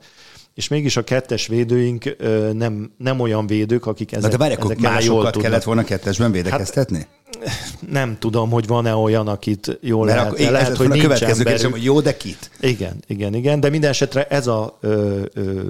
és 0.57 0.67
mégis 0.67 0.97
a 0.97 1.03
kettes 1.03 1.47
védőink 1.47 2.15
nem, 2.53 2.91
nem 2.97 3.19
olyan 3.19 3.47
védők, 3.47 3.85
akik 3.85 4.11
ezek, 4.11 4.31
De 4.31 4.37
várj, 4.37 4.53
akkor 4.53 4.75
másokat 4.75 5.33
jól 5.33 5.43
kellett 5.43 5.63
volna 5.63 5.83
kettesben 5.83 6.31
védekeztetni? 6.31 7.07
Hát, 7.45 7.77
nem 7.89 8.17
tudom, 8.19 8.49
hogy 8.49 8.67
van-e 8.67 8.95
olyan, 8.95 9.27
akit 9.27 9.79
jól 9.81 10.05
Mert 10.05 10.17
lehet. 10.17 10.33
Akkor, 10.33 10.51
lehet, 10.51 10.77
hogy 10.77 10.91
a 10.91 11.01
következő 11.01 11.43
kérdésem, 11.43 11.71
hogy 11.71 11.83
jó, 11.83 12.01
de 12.01 12.17
kit? 12.17 12.51
Igen, 12.59 13.03
igen, 13.07 13.33
igen, 13.33 13.59
de 13.59 13.69
minden 13.69 13.89
esetre 13.89 14.27
ez 14.27 14.47
a, 14.47 14.77
ö, 14.81 15.21
ö, 15.33 15.61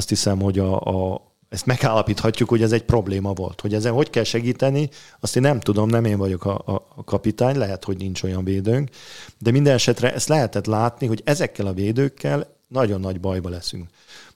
azt 0.00 0.08
hiszem, 0.08 0.40
hogy 0.40 0.58
a, 0.58 0.80
a, 0.80 1.20
ezt 1.48 1.66
megállapíthatjuk, 1.66 2.48
hogy 2.48 2.62
ez 2.62 2.72
egy 2.72 2.84
probléma 2.84 3.32
volt. 3.32 3.60
Hogy 3.60 3.74
ezen 3.74 3.92
hogy 3.92 4.10
kell 4.10 4.24
segíteni, 4.24 4.88
azt 5.20 5.36
én 5.36 5.42
nem 5.42 5.60
tudom, 5.60 5.88
nem 5.88 6.04
én 6.04 6.18
vagyok 6.18 6.44
a, 6.44 6.62
a, 6.66 6.86
a 6.96 7.04
kapitány, 7.04 7.56
lehet, 7.56 7.84
hogy 7.84 7.96
nincs 7.96 8.22
olyan 8.22 8.44
védőnk, 8.44 8.90
de 9.38 9.50
minden 9.50 9.74
esetre 9.74 10.14
ezt 10.14 10.28
lehetett 10.28 10.66
látni, 10.66 11.06
hogy 11.06 11.20
ezekkel 11.24 11.66
a 11.66 11.72
védőkkel 11.72 12.56
nagyon 12.68 13.00
nagy 13.00 13.20
bajba 13.20 13.48
leszünk. 13.48 13.88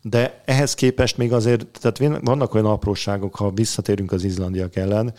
De 0.03 0.43
ehhez 0.45 0.75
képest 0.75 1.17
még 1.17 1.33
azért, 1.33 1.67
tehát 1.81 2.21
vannak 2.25 2.55
olyan 2.55 2.67
apróságok, 2.67 3.35
ha 3.35 3.51
visszatérünk 3.51 4.13
az 4.13 4.25
izlandiak 4.25 4.77
ellen, 4.77 5.15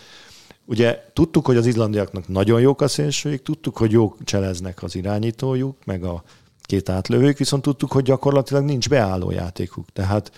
Ugye 0.68 1.06
tudtuk, 1.14 1.46
hogy 1.46 1.58
az 1.58 1.66
izlandiaknak 1.66 2.28
nagyon 2.28 2.62
jók 2.62 2.82
a 2.82 2.88
szélsőik, 2.88 3.42
tudtuk, 3.42 3.78
hogy 3.78 3.92
jók 3.92 4.18
cseleznek 4.24 4.84
az 4.84 4.96
irányítójuk, 4.96 5.78
meg 5.86 6.04
a 6.04 6.24
két 6.66 6.90
átlövők, 6.90 7.38
viszont 7.38 7.62
tudtuk, 7.62 7.92
hogy 7.92 8.04
gyakorlatilag 8.04 8.64
nincs 8.64 8.90
beálló 8.90 9.32
játékuk. 9.32 9.92
Tehát 9.94 10.32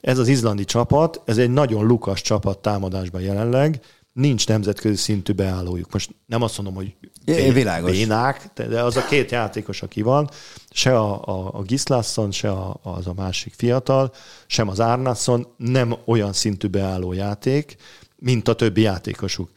ez 0.00 0.18
az 0.18 0.28
izlandi 0.28 0.64
csapat, 0.64 1.20
ez 1.24 1.38
egy 1.38 1.50
nagyon 1.50 1.86
lukas 1.86 2.22
csapat 2.22 2.58
támadásban 2.58 3.20
jelenleg, 3.20 3.80
nincs 4.12 4.48
nemzetközi 4.48 4.96
szintű 4.96 5.32
beállójuk. 5.32 5.92
Most 5.92 6.10
nem 6.26 6.42
azt 6.42 6.56
mondom, 6.56 6.74
hogy 6.74 6.94
É, 7.24 7.50
világos. 7.50 7.90
bénák, 7.90 8.50
de 8.54 8.82
az 8.82 8.96
a 8.96 9.04
két 9.04 9.30
játékos, 9.30 9.82
aki 9.82 10.02
van, 10.02 10.30
se 10.70 10.98
a, 10.98 11.22
a, 11.24 11.50
a 11.52 11.62
Gislason, 11.62 12.30
se 12.30 12.50
a, 12.50 12.80
az 12.82 13.06
a 13.06 13.12
másik 13.16 13.54
fiatal, 13.56 14.12
sem 14.46 14.68
az 14.68 14.80
Árnasson 14.80 15.46
nem 15.56 15.94
olyan 16.04 16.32
szintű 16.32 16.68
beálló 16.68 17.12
játék, 17.12 17.76
mint 18.16 18.48
a 18.48 18.54
többi 18.54 18.80
játékosuk. 18.80 19.50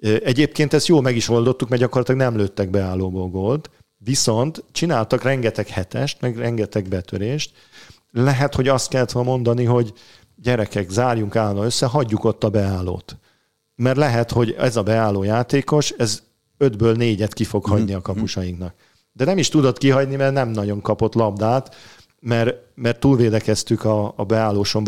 Egyébként 0.00 0.72
ezt 0.72 0.86
jól 0.86 1.02
meg 1.02 1.16
is 1.16 1.28
oldottuk, 1.28 1.68
mert 1.68 1.80
gyakorlatilag 1.80 2.20
nem 2.20 2.36
lőttek 2.36 2.70
beállóból 2.70 3.28
gólt, 3.28 3.70
viszont 4.04 4.64
csináltak 4.72 5.22
rengeteg 5.22 5.68
hetest, 5.68 6.20
meg 6.20 6.36
rengeteg 6.36 6.88
betörést. 6.88 7.52
Lehet, 8.10 8.54
hogy 8.54 8.68
azt 8.68 8.88
kellett 8.88 9.10
volna 9.12 9.30
mondani, 9.30 9.64
hogy 9.64 9.92
gyerekek, 10.36 10.90
zárjunk 10.90 11.36
állna 11.36 11.64
össze, 11.64 11.86
hagyjuk 11.86 12.24
ott 12.24 12.44
a 12.44 12.50
beállót. 12.50 13.16
Mert 13.74 13.96
lehet, 13.96 14.30
hogy 14.30 14.54
ez 14.58 14.76
a 14.76 14.82
beálló 14.82 15.22
játékos, 15.22 15.90
ez 15.90 16.22
ötből 16.58 16.94
négyet 16.94 17.34
ki 17.34 17.44
fog 17.44 17.64
hagyni 17.64 17.92
a 17.92 17.96
mhm. 17.96 18.04
kapusainknak. 18.04 18.74
De 19.12 19.24
nem 19.24 19.38
is 19.38 19.48
tudott 19.48 19.78
kihagyni, 19.78 20.16
mert 20.16 20.34
nem 20.34 20.48
nagyon 20.48 20.80
kapott 20.80 21.14
labdát, 21.14 21.74
mert, 22.20 22.56
mert 22.74 23.00
túlvédekeztük 23.00 23.84
a, 23.84 24.12
a 24.16 24.24
beállóson 24.24 24.84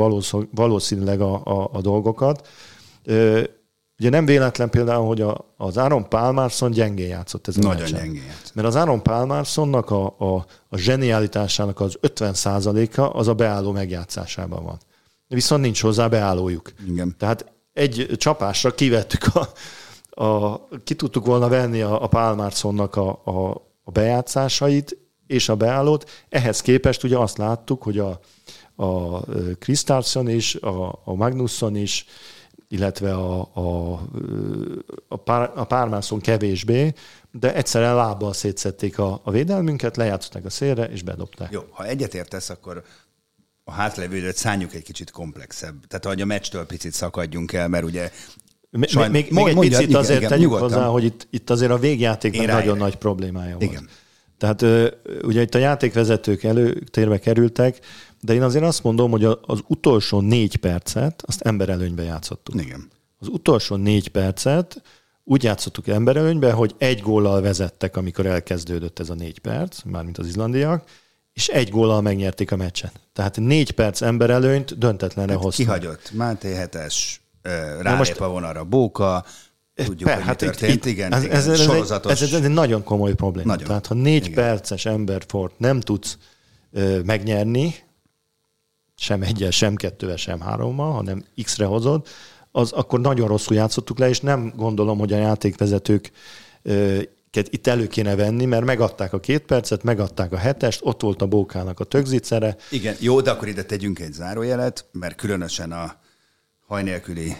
valószínűleg 0.50 1.20
a, 1.20 1.34
a, 1.44 1.70
a 1.72 1.80
dolgokat. 1.80 2.48
Ugye 3.98 4.08
nem 4.08 4.24
véletlen 4.24 4.70
például, 4.70 5.06
hogy 5.06 5.20
a, 5.20 5.54
az 5.56 5.78
Áron 5.78 6.08
Pálmárszon 6.08 6.70
gyengén 6.70 7.08
játszott 7.08 7.48
ez 7.48 7.56
a 7.56 7.60
Nagyon 7.60 7.86
gyengén 7.86 8.22
játszott. 8.22 8.54
Mert 8.54 8.68
az 8.68 8.76
Áron 8.76 9.02
Pálmárszonnak 9.02 9.90
a, 9.90 10.14
a, 10.18 10.46
a 10.68 10.76
zsenialitásának 10.76 11.80
az 11.80 11.98
50%-a 12.02 13.00
az 13.00 13.28
a 13.28 13.34
beálló 13.34 13.72
megjátszásában 13.72 14.64
van. 14.64 14.78
Viszont 15.28 15.62
nincs 15.62 15.80
hozzá 15.80 16.08
beállójuk. 16.08 16.72
Igen. 16.86 17.14
Tehát 17.18 17.52
egy 17.72 18.10
csapásra 18.16 18.74
kivettük 18.74 19.26
a, 19.34 19.48
a, 20.24 20.60
ki 20.84 20.94
tudtuk 20.94 21.26
volna 21.26 21.48
venni 21.48 21.80
a, 21.80 22.02
a 22.02 22.06
Pálmárszonnak 22.06 22.96
a, 22.96 23.20
a, 23.24 23.50
a 23.82 23.90
bejátszásait 23.90 24.96
és 25.26 25.48
a 25.48 25.56
beállót. 25.56 26.10
Ehhez 26.28 26.60
képest 26.60 27.04
ugye 27.04 27.18
azt 27.18 27.38
láttuk, 27.38 27.82
hogy 27.82 27.98
a, 27.98 28.20
a 28.76 29.20
Krisztálson 29.58 30.28
is, 30.28 30.54
a, 30.54 31.00
a 31.04 31.14
Magnusson 31.14 31.76
is, 31.76 32.06
illetve 32.68 33.14
a, 33.14 33.50
a, 33.52 34.00
a, 35.08 35.16
pár, 35.16 35.52
a 35.54 35.64
Pármászon 35.64 36.20
kevésbé, 36.20 36.92
de 37.30 37.54
egyszerűen 37.54 37.94
lábbal 37.94 38.32
szétszették 38.32 38.98
a, 38.98 39.20
a 39.24 39.30
védelmünket, 39.30 39.96
lejátszották 39.96 40.44
a 40.44 40.50
szélre, 40.50 40.84
és 40.84 41.02
bedobták. 41.02 41.52
Jó, 41.52 41.60
ha 41.70 41.86
egyetértesz, 41.86 42.50
akkor 42.50 42.82
a 43.64 43.72
hátlevődőt 43.72 44.36
szálljuk 44.36 44.74
egy 44.74 44.82
kicsit 44.82 45.10
komplexebb. 45.10 45.86
Tehát, 45.86 46.04
hogy 46.04 46.20
a 46.20 46.24
meccstől 46.24 46.66
picit 46.66 46.92
szakadjunk 46.92 47.52
el, 47.52 47.68
mert 47.68 47.84
ugye 47.84 48.10
Sajn... 48.82 49.10
Még, 49.10 49.30
még 49.30 49.46
egy 49.46 49.58
picit 49.58 49.80
igen, 49.80 50.00
azért 50.00 50.18
igen, 50.18 50.30
tegyük 50.30 50.44
nyugodtan. 50.44 50.68
hozzá, 50.68 50.86
hogy 50.86 51.04
itt, 51.04 51.26
itt 51.30 51.50
azért 51.50 51.70
a 51.70 51.78
végjátéknak 51.78 52.46
nagyon 52.46 52.76
nagy 52.76 52.96
problémája 52.96 53.56
volt. 53.56 53.70
Igen. 53.70 53.88
Tehát 54.38 54.64
ugye 55.22 55.42
itt 55.42 55.54
a 55.54 55.58
játékvezetők 55.58 56.42
előtérbe 56.42 57.18
kerültek, 57.18 57.78
de 58.20 58.34
én 58.34 58.42
azért 58.42 58.64
azt 58.64 58.82
mondom, 58.82 59.10
hogy 59.10 59.24
az 59.24 59.62
utolsó 59.66 60.20
négy 60.20 60.56
percet 60.56 61.22
azt 61.26 61.40
emberelőnybe 61.40 62.02
játszottuk. 62.02 62.62
Igen. 62.62 62.90
Az 63.18 63.28
utolsó 63.28 63.76
négy 63.76 64.08
percet 64.08 64.82
úgy 65.24 65.42
játszottuk 65.42 65.88
emberelőnybe, 65.88 66.52
hogy 66.52 66.74
egy 66.78 67.00
góllal 67.00 67.40
vezettek, 67.40 67.96
amikor 67.96 68.26
elkezdődött 68.26 68.98
ez 68.98 69.10
a 69.10 69.14
négy 69.14 69.38
perc, 69.38 69.82
mármint 69.82 70.18
az 70.18 70.26
izlandiak, 70.26 70.84
és 71.32 71.48
egy 71.48 71.70
góllal 71.70 72.00
megnyerték 72.00 72.52
a 72.52 72.56
meccset. 72.56 73.00
Tehát 73.12 73.36
négy 73.36 73.70
perc 73.70 74.02
emberelőnyt 74.02 74.78
döntetlenre 74.78 75.32
hát 75.32 75.42
hoztak. 75.42 75.66
Kihagyott. 75.66 76.10
Máté 76.12 76.54
Hetes, 76.54 77.20
rálép 77.80 77.98
most, 77.98 78.20
a 78.20 78.28
vonalra 78.28 78.64
Bóka, 78.64 79.24
tudjuk, 79.74 80.08
per, 80.08 80.14
hogy 80.16 80.24
hát 80.24 80.40
mi 80.40 80.46
történt. 80.46 80.72
Itt, 80.72 80.84
igen, 80.84 81.12
ez, 81.12 81.24
igen, 81.24 81.36
ez, 81.36 81.60
sorozatos. 81.60 82.12
Ez, 82.12 82.22
ez, 82.22 82.32
ez 82.32 82.44
egy 82.44 82.50
nagyon 82.50 82.82
komoly 82.82 83.14
probléma. 83.14 83.48
Nagyon. 83.48 83.66
Tehát 83.66 83.86
ha 83.86 83.94
négy 83.94 84.26
igen. 84.26 84.44
perces 84.44 84.86
emberfort 84.86 85.58
nem 85.58 85.80
tudsz 85.80 86.18
ö, 86.72 87.00
megnyerni, 87.04 87.74
sem 88.96 89.22
egyel, 89.22 89.50
sem 89.50 89.74
kettővel, 89.74 90.16
sem 90.16 90.40
hárommal, 90.40 90.92
hanem 90.92 91.24
X-re 91.42 91.64
hozod, 91.64 92.06
az 92.50 92.72
akkor 92.72 93.00
nagyon 93.00 93.28
rosszul 93.28 93.56
játszottuk 93.56 93.98
le, 93.98 94.08
és 94.08 94.20
nem 94.20 94.52
gondolom, 94.56 94.98
hogy 94.98 95.12
a 95.12 95.16
játékvezetők 95.16 96.10
ö, 96.62 97.00
itt 97.42 97.66
elő 97.66 97.86
kéne 97.86 98.14
venni, 98.14 98.44
mert 98.44 98.64
megadták 98.64 99.12
a 99.12 99.20
két 99.20 99.42
percet, 99.42 99.82
megadták 99.82 100.32
a 100.32 100.36
hetest, 100.36 100.80
ott 100.82 101.00
volt 101.00 101.22
a 101.22 101.26
bókának 101.26 101.80
a 101.80 101.84
tögzicere. 101.84 102.56
Igen, 102.70 102.96
jó, 102.98 103.20
de 103.20 103.30
akkor 103.30 103.48
ide 103.48 103.62
tegyünk 103.62 103.98
egy 103.98 104.12
zárójelet, 104.12 104.86
mert 104.92 105.16
különösen 105.16 105.72
a 105.72 106.00
haj 106.66 106.82
nélküli 106.82 107.36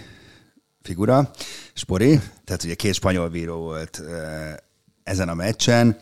figura, 0.84 1.30
Spori, 1.72 2.20
tehát 2.44 2.64
ugye 2.64 2.74
két 2.74 2.94
spanyol 2.94 3.28
bíró 3.28 3.56
volt 3.56 4.02
ezen 5.02 5.28
a 5.28 5.34
meccsen, 5.34 5.96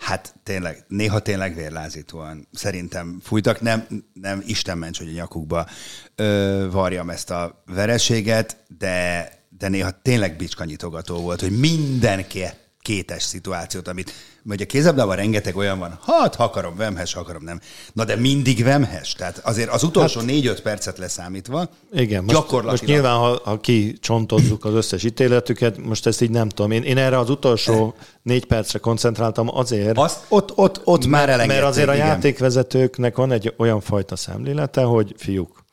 Hát 0.00 0.34
tényleg, 0.42 0.84
néha 0.88 1.18
tényleg 1.18 1.54
vérlázítóan 1.54 2.48
szerintem 2.52 3.20
fújtak. 3.22 3.60
Nem, 3.60 3.86
nem 4.12 4.42
Isten 4.46 4.78
ments, 4.78 4.98
hogy 4.98 5.08
a 5.08 5.12
nyakukba 5.12 5.66
ö, 6.14 6.66
varjam 6.70 7.10
ezt 7.10 7.30
a 7.30 7.62
vereséget, 7.66 8.56
de, 8.78 9.28
de 9.48 9.68
néha 9.68 9.90
tényleg 10.02 10.36
bicskanyitogató 10.36 11.20
volt, 11.20 11.40
hogy 11.40 11.58
mindenki 11.58 12.44
kétes 12.80 13.22
szituációt, 13.22 13.88
amit 13.88 14.12
hogy 14.48 14.62
a 14.62 14.66
kézabdában 14.66 15.16
rengeteg 15.16 15.56
olyan 15.56 15.78
van, 15.78 15.98
hát 16.06 16.34
ha 16.34 16.44
akarom, 16.44 16.76
vemhes, 16.76 17.12
ha 17.12 17.20
akarom, 17.20 17.42
nem. 17.44 17.60
Na 17.92 18.04
de 18.04 18.16
mindig 18.16 18.64
vemhes. 18.64 19.12
Tehát 19.12 19.38
azért 19.38 19.68
az 19.68 19.82
utolsó 19.82 20.18
hát, 20.18 20.28
négy-öt 20.28 20.62
percet 20.62 20.98
leszámítva, 20.98 21.68
igen, 21.92 22.24
most, 22.24 22.34
gyakorlatilag... 22.34 22.70
most 22.70 22.84
nyilván, 22.86 23.16
ha, 23.16 23.40
ha 23.44 23.60
kicsontozzuk 23.60 24.64
az 24.64 24.74
összes 24.74 25.04
ítéletüket, 25.04 25.78
most 25.78 26.06
ezt 26.06 26.20
így 26.20 26.30
nem 26.30 26.48
tudom. 26.48 26.70
Én, 26.70 26.82
én 26.82 26.98
erre 26.98 27.18
az 27.18 27.30
utolsó 27.30 27.94
négy 28.22 28.44
percre 28.44 28.78
koncentráltam 28.78 29.56
azért, 29.56 29.98
Azt, 29.98 30.24
ott, 30.28 30.52
ott, 30.56 30.80
ott 30.84 31.06
már 31.06 31.28
elengedték. 31.28 31.60
Mert 31.60 31.70
azért 31.70 31.88
a 31.88 31.94
igen. 31.94 32.06
játékvezetőknek 32.06 33.16
van 33.16 33.32
egy 33.32 33.54
olyan 33.56 33.80
fajta 33.80 34.16
szemlélete, 34.16 34.82
hogy 34.82 35.14
fiúk, 35.16 35.64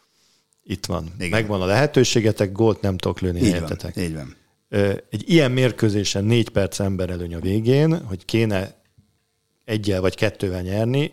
itt 0.63 0.85
van, 0.85 1.13
igen. 1.17 1.29
megvan 1.29 1.61
a 1.61 1.65
lehetőségetek, 1.65 2.51
gólt 2.51 2.81
nem 2.81 2.97
tudok 2.97 3.19
lőni 3.19 3.39
így 3.39 3.49
helyetetek. 3.49 3.95
Van, 3.95 4.03
így 4.03 4.13
van 4.13 4.36
egy 5.09 5.23
ilyen 5.25 5.51
mérkőzésen 5.51 6.23
négy 6.23 6.49
perc 6.49 6.79
ember 6.79 7.09
előny 7.09 7.35
a 7.35 7.39
végén, 7.39 8.05
hogy 8.05 8.25
kéne 8.25 8.75
egyel 9.65 10.01
vagy 10.01 10.15
kettővel 10.15 10.61
nyerni, 10.61 11.11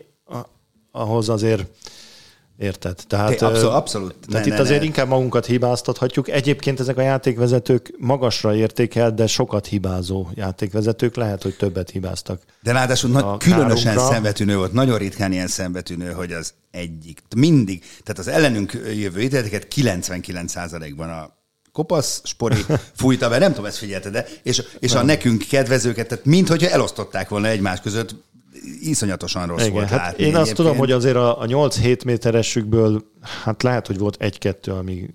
ahhoz 0.91 1.29
azért 1.29 1.67
Érted? 2.57 2.99
Tehát, 3.07 3.41
abszolút. 3.41 3.73
abszolút. 3.73 4.15
Tehát 4.27 4.45
ne, 4.45 4.51
itt 4.51 4.57
ne, 4.57 4.63
azért 4.63 4.79
ne. 4.79 4.85
inkább 4.85 5.07
magunkat 5.07 5.45
hibáztathatjuk. 5.45 6.29
Egyébként 6.29 6.79
ezek 6.79 6.97
a 6.97 7.01
játékvezetők 7.01 7.95
magasra 7.97 8.55
értékel, 8.55 9.11
de 9.11 9.27
sokat 9.27 9.65
hibázó 9.65 10.27
játékvezetők, 10.33 11.15
lehet, 11.15 11.43
hogy 11.43 11.55
többet 11.55 11.89
hibáztak. 11.89 12.41
De 12.63 12.71
ráadásul 12.71 13.09
nagy, 13.09 13.37
különösen 13.37 13.93
kárunkra. 13.93 14.13
szembetűnő 14.13 14.57
volt, 14.57 14.73
nagyon 14.73 14.97
ritkán 14.97 15.31
ilyen 15.31 15.47
szembetűnő, 15.47 16.11
hogy 16.11 16.31
az 16.31 16.53
egyik, 16.71 17.21
mindig, 17.35 17.79
tehát 17.79 18.19
az 18.19 18.27
ellenünk 18.27 18.81
jövő 18.95 19.21
ítéleteket 19.21 19.67
99%-ban 19.75 21.09
a 21.09 21.34
kopasz, 21.75 22.21
spori 22.23 22.55
fújta 22.93 23.29
be, 23.29 23.37
nem 23.37 23.49
tudom, 23.49 23.65
ezt 23.65 23.77
figyelte, 23.77 24.09
de 24.09 24.25
és, 24.43 24.63
és 24.79 24.93
a 24.93 25.03
nekünk 25.03 25.43
kedvezőket, 25.49 26.07
tehát 26.07 26.25
minthogyha 26.25 26.69
elosztották 26.69 27.29
volna 27.29 27.47
egymás 27.47 27.81
között, 27.81 28.15
iszonyatosan 28.81 29.47
rossz 29.47 29.61
Igen, 29.61 29.73
volt 29.73 29.89
hát 29.89 29.99
látni. 29.99 30.23
Én 30.23 30.23
egyébként. 30.23 30.47
azt 30.47 30.55
tudom, 30.55 30.77
hogy 30.77 30.91
azért 30.91 31.15
a, 31.15 31.41
a 31.41 31.45
8-7 31.45 32.05
méteresükből, 32.05 33.03
hát 33.43 33.63
lehet, 33.63 33.87
hogy 33.87 33.97
volt 33.97 34.17
egy-kettő, 34.19 34.71
ami 34.71 35.09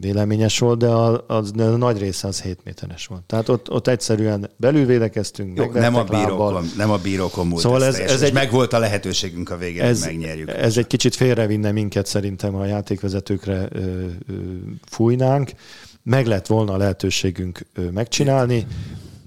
véleményes 0.00 0.58
volt, 0.58 0.78
de 0.78 0.88
a, 0.88 1.24
az, 1.26 1.50
de 1.50 1.64
a 1.64 1.76
nagy 1.76 1.98
része 1.98 2.28
az 2.28 2.42
7 2.42 2.58
méteres 2.64 3.06
volt. 3.06 3.22
Tehát 3.22 3.48
ott, 3.48 3.70
ott 3.70 3.86
egyszerűen 3.86 4.50
belülvédekeztünk, 4.56 5.58
Jó, 5.58 5.70
nem, 5.72 5.94
a 5.94 6.04
bírókon, 6.04 6.70
nem 6.76 6.90
a 6.90 6.96
bírókon 6.96 7.46
múlt 7.46 7.60
szóval 7.60 7.84
ez, 7.84 7.98
ez, 7.98 8.10
ez 8.10 8.22
egy, 8.22 8.32
meg 8.32 8.50
volt 8.50 8.72
a 8.72 8.78
lehetőségünk 8.78 9.50
a 9.50 9.56
végén, 9.56 9.82
ez, 9.82 10.04
hogy 10.04 10.16
megnyerjük. 10.16 10.48
Ez 10.48 10.76
egy 10.76 10.86
kicsit 10.86 11.14
félrevinne 11.14 11.72
minket 11.72 12.06
szerintem, 12.06 12.52
ha 12.52 12.60
a 12.60 12.66
játékvezetőkre 12.66 13.68
ö, 13.72 13.80
ö, 13.80 14.32
fújnánk. 14.86 15.50
Meg 16.02 16.26
lett 16.26 16.46
volna 16.46 16.72
a 16.72 16.76
lehetőségünk 16.76 17.66
ö, 17.74 17.90
megcsinálni, 17.90 18.66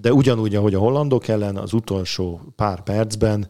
de 0.02 0.14
ugyanúgy, 0.14 0.56
ahogy 0.56 0.74
a 0.74 0.80
hollandok 0.80 1.28
ellen 1.28 1.58
az 1.58 1.74
utolsó 1.74 2.42
pár 2.56 2.84
percben 2.84 3.48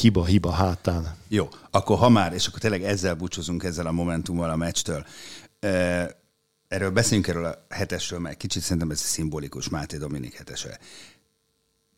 hiba-hiba 0.00 0.50
hátán. 0.50 1.16
Jó, 1.28 1.48
akkor 1.70 1.98
ha 1.98 2.08
már, 2.08 2.32
és 2.32 2.46
akkor 2.46 2.60
tényleg 2.60 2.82
ezzel 2.82 3.14
búcsúzunk 3.14 3.64
ezzel 3.64 3.86
a 3.86 3.92
momentummal 3.92 4.50
a 4.50 4.56
meccstől. 4.56 5.04
Erről 6.68 6.90
beszéljünk 6.90 7.28
erről 7.28 7.44
a 7.44 7.66
hetesről, 7.68 8.18
mert 8.18 8.36
kicsit 8.36 8.62
szerintem 8.62 8.90
ez 8.90 9.00
szimbolikus 9.00 9.68
Máté 9.68 9.96
Dominik 9.96 10.34
hetese. 10.34 10.78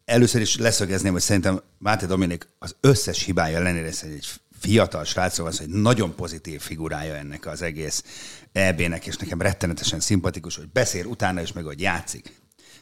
Először 0.05 0.41
is 0.41 0.57
leszögezném, 0.57 1.13
hogy 1.13 1.23
szerintem 1.23 1.63
Máté 1.79 2.07
Dominik 2.07 2.49
az 2.59 2.77
összes 2.81 3.23
hibája 3.23 3.57
ellenére 3.57 3.87
egy 3.87 4.27
fiatal 4.61 5.05
srácról 5.05 5.49
van, 5.49 5.57
hogy 5.59 5.69
nagyon 5.69 6.15
pozitív 6.15 6.61
figurája 6.61 7.15
ennek 7.15 7.47
az 7.47 7.63
egész 7.63 8.05
EB-nek, 8.53 9.07
és 9.07 9.17
nekem 9.17 9.41
rettenetesen 9.41 10.01
szimpatikus, 10.01 10.57
hogy 10.57 10.69
beszél 10.69 11.07
utána 11.07 11.41
is, 11.41 11.53
meg 11.53 11.65
hogy 11.65 11.81
játszik. 11.81 12.33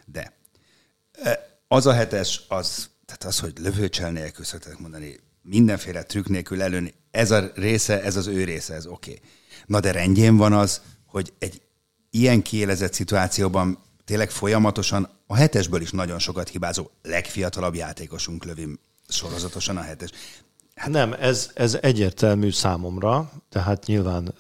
De 0.04 0.32
az 1.68 1.86
a 1.86 1.92
hetes, 1.92 2.40
az, 2.48 2.90
tehát 3.04 3.24
az, 3.24 3.38
hogy 3.38 3.52
lövőcsel 3.58 4.10
nélkül 4.10 4.44
szokták 4.44 4.78
mondani, 4.78 5.18
mindenféle 5.42 6.02
trükk 6.02 6.26
nélkül 6.26 6.62
előni, 6.62 6.94
ez 7.10 7.30
a 7.30 7.50
része, 7.54 8.02
ez 8.02 8.16
az 8.16 8.26
ő 8.26 8.44
része, 8.44 8.74
ez 8.74 8.86
oké. 8.86 9.10
Okay. 9.10 9.22
Na 9.66 9.80
de 9.80 9.92
rendjén 9.92 10.36
van 10.36 10.52
az, 10.52 10.80
hogy 11.06 11.32
egy 11.38 11.60
ilyen 12.10 12.42
kiélezett 12.42 12.92
szituációban 12.92 13.78
tényleg 14.04 14.30
folyamatosan 14.30 15.08
a 15.26 15.36
hetesből 15.36 15.80
is 15.80 15.90
nagyon 15.90 16.18
sokat 16.18 16.48
hibázó 16.48 16.90
legfiatalabb 17.02 17.74
játékosunk 17.74 18.44
lövi 18.44 18.78
sorozatosan 19.08 19.76
a 19.76 19.80
hetes. 19.80 20.10
Hát 20.74 20.90
nem, 20.90 21.12
ez, 21.20 21.50
ez 21.54 21.78
egyértelmű 21.80 22.50
számomra, 22.50 23.32
tehát 23.48 23.86
nyilván 23.86 24.34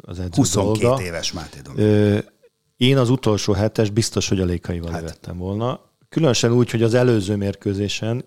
az 0.00 0.18
edző 0.18 0.30
22 0.34 0.86
dolga. 0.86 1.02
éves 1.02 1.32
Máté 1.32 1.60
Dominik. 1.60 2.32
Én 2.76 2.98
az 2.98 3.10
utolsó 3.10 3.52
hetes 3.52 3.90
biztos, 3.90 4.28
hogy 4.28 4.40
a 4.40 4.44
lékaival 4.44 4.92
hát. 4.92 5.02
vettem 5.02 5.38
volna. 5.38 5.80
Különösen 6.08 6.52
úgy, 6.52 6.70
hogy 6.70 6.82
az 6.82 6.94
előző 6.94 7.36
mérkőzésen 7.36 8.24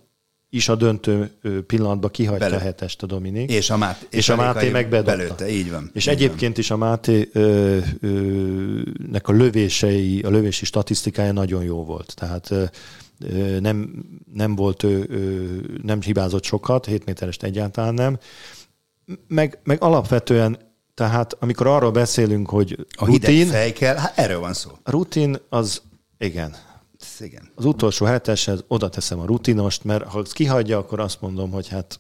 is 0.50 0.70
a 0.70 0.76
döntő 0.76 1.32
pillanatban 1.68 2.12
kihagyta 2.12 2.46
Bele. 2.46 2.56
a 2.56 2.60
hetest 2.60 3.04
a 3.04 3.06
Dominik. 3.06 3.52
És 3.52 3.70
a, 3.70 3.78
Mát, 3.78 4.08
és, 4.10 4.18
és 4.18 4.30
a 4.30 4.36
Máté 4.36 4.70
meg. 4.70 4.90
Belőtte, 4.90 5.50
így 5.50 5.72
van. 5.72 5.90
És 5.94 6.08
így 6.08 6.14
egyébként 6.14 6.52
van. 6.52 6.60
is 6.60 6.72
a 6.72 6.78
Máté 6.78 7.30
ö, 7.34 7.78
ö, 8.00 8.82
nek 9.12 9.28
a 9.28 9.32
lövései, 9.32 10.22
a 10.22 10.30
lövési 10.30 10.66
statisztikája 10.66 11.32
nagyon 11.32 11.64
jó 11.64 11.84
volt. 11.84 12.14
Tehát 12.16 12.52
ö, 12.52 12.66
nem, 13.60 14.06
nem 14.34 14.56
volt, 14.56 14.84
ö, 14.84 15.02
ö, 15.08 15.46
nem 15.84 16.02
hibázott 16.02 16.44
sokat, 16.44 16.86
7 16.86 17.06
méterest 17.06 17.44
egyáltalán 17.44 17.94
nem. 17.94 18.18
Meg, 19.28 19.60
meg 19.64 19.82
alapvetően 19.82 20.66
tehát 20.94 21.38
amikor 21.40 21.68
arról 21.68 21.92
beszélünk, 21.92 22.50
hogy 22.50 22.86
a 22.90 23.06
rutin... 23.06 23.48
fej 23.48 23.72
kell, 23.72 23.96
hát 23.96 24.18
erről 24.18 24.40
van 24.40 24.54
szó. 24.54 24.70
A 24.84 24.92
rutin 24.92 25.38
az, 25.50 25.82
igen, 26.18 26.56
igen. 27.22 27.52
Az 27.56 27.66
utolsó 27.66 28.06
heteshez 28.06 28.64
oda 28.68 28.90
teszem 28.90 29.20
a 29.20 29.26
rutinost, 29.26 29.84
mert 29.84 30.04
ha 30.04 30.22
kihagyja, 30.22 30.78
akkor 30.78 31.00
azt 31.00 31.22
mondom, 31.22 31.52
hogy 31.52 31.68
hát 31.68 32.00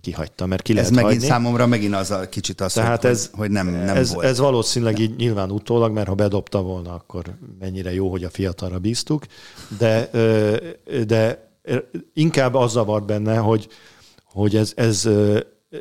kihagyta, 0.00 0.46
mert 0.46 0.62
ki 0.62 0.72
ez 0.72 0.76
lehet 0.76 0.94
megint 0.94 1.12
hagyni. 1.12 1.26
számomra 1.26 1.66
megint 1.66 1.94
az 1.94 2.10
a 2.10 2.28
kicsit 2.28 2.60
az, 2.60 2.72
Tehát 2.72 3.00
hogy, 3.02 3.10
ez, 3.10 3.30
hogy 3.32 3.50
nem, 3.50 3.68
nem 3.68 3.96
ez, 3.96 4.12
volt. 4.12 4.26
Ez 4.26 4.38
valószínűleg 4.38 4.98
így 4.98 5.16
nyilván 5.16 5.50
utólag, 5.50 5.92
mert 5.92 6.08
ha 6.08 6.14
bedobta 6.14 6.62
volna, 6.62 6.94
akkor 6.94 7.24
mennyire 7.58 7.94
jó, 7.94 8.10
hogy 8.10 8.24
a 8.24 8.30
fiatalra 8.30 8.78
bíztuk, 8.78 9.26
de, 9.78 10.10
de 11.06 11.50
inkább 12.14 12.54
az 12.54 12.72
zavart 12.72 13.06
benne, 13.06 13.36
hogy, 13.36 13.68
hogy 14.24 14.56
ez, 14.56 14.72
ez 14.76 15.08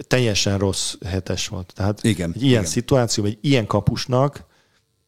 teljesen 0.08 0.58
rossz 0.58 0.94
hetes 1.06 1.48
volt. 1.48 1.74
Tehát 1.76 2.04
igen, 2.04 2.32
egy 2.36 2.42
ilyen 2.42 2.52
igen. 2.52 2.66
szituáció, 2.72 3.24
egy 3.24 3.38
ilyen 3.42 3.66
kapusnak 3.66 4.46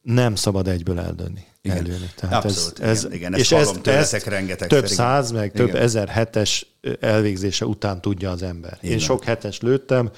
nem 0.05 0.35
szabad 0.35 0.67
egyből 0.67 0.99
eldönni. 0.99 1.43
Igen. 1.61 1.77
Előni. 1.77 2.11
Tehát 2.15 2.45
Abszolút, 2.45 2.79
ez, 2.79 3.05
ez, 3.05 3.13
igen, 3.13 3.33
és 3.33 3.51
ezt, 3.51 3.87
ezt 3.87 4.25
rengeteg 4.25 4.69
több 4.69 4.87
száz, 4.87 5.31
meg 5.31 5.51
igen. 5.53 5.65
több 5.65 5.75
ezer 5.75 6.07
hetes 6.07 6.65
elvégzése 6.99 7.65
után 7.65 8.01
tudja 8.01 8.31
az 8.31 8.43
ember. 8.43 8.77
Igen. 8.81 8.91
Én 8.91 8.99
sok 8.99 9.23
hetes 9.23 9.59
lőttem, 9.59 10.11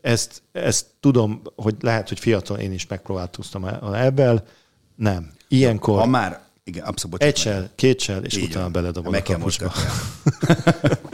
ezt, 0.00 0.42
ezt 0.52 0.86
tudom, 1.00 1.42
hogy 1.56 1.74
lehet, 1.80 2.08
hogy 2.08 2.18
fiatal 2.18 2.58
én 2.58 2.72
is 2.72 2.86
megpróbáltuztam 2.86 3.64
ebből, 3.94 4.46
nem. 4.94 5.30
Ilyenkor 5.48 5.98
ha 5.98 6.06
már, 6.06 6.40
igen, 6.64 6.84
abszolút. 6.84 7.22
Egysel, 7.22 7.70
kétsel, 7.74 8.24
és 8.24 8.36
Így 8.36 8.44
utána 8.44 8.68
beledobom 8.68 9.14
a 9.14 9.22
kapusba. 9.22 9.72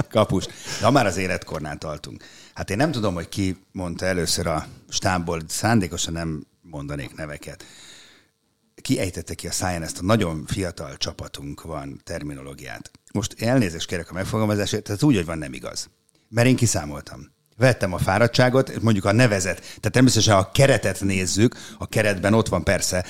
Kapus. 0.08 0.44
De 0.80 0.84
ha 0.84 0.90
már 0.90 1.06
az 1.06 1.16
életkornál 1.16 1.78
tartunk. 1.78 2.24
Hát 2.54 2.70
én 2.70 2.76
nem 2.76 2.90
tudom, 2.90 3.14
hogy 3.14 3.28
ki 3.28 3.56
mondta 3.72 4.06
először 4.06 4.46
a 4.46 4.66
stábból, 4.88 5.42
szándékosan 5.46 6.12
nem 6.12 6.46
mondanék 6.62 7.14
neveket 7.14 7.64
kiejtette 8.82 9.34
ki 9.34 9.46
a 9.46 9.52
száján 9.52 9.82
ezt 9.82 9.98
a 9.98 10.02
nagyon 10.02 10.44
fiatal 10.46 10.96
csapatunk 10.96 11.62
van 11.62 12.00
terminológiát. 12.04 12.90
Most 13.12 13.42
elnézést 13.42 13.86
kérek 13.86 14.10
a 14.10 14.14
megfogalmazásért, 14.14 14.82
tehát 14.82 15.02
úgy, 15.02 15.14
hogy 15.14 15.24
van 15.24 15.38
nem 15.38 15.52
igaz. 15.52 15.90
Mert 16.28 16.46
én 16.46 16.56
kiszámoltam. 16.56 17.32
Vettem 17.56 17.92
a 17.92 17.98
fáradtságot, 17.98 18.82
mondjuk 18.82 19.04
a 19.04 19.12
nevezet, 19.12 19.60
tehát 19.60 19.90
természetesen 19.90 20.36
a 20.36 20.50
keretet 20.50 21.00
nézzük, 21.00 21.56
a 21.78 21.86
keretben 21.86 22.34
ott 22.34 22.48
van 22.48 22.64
persze 22.64 23.04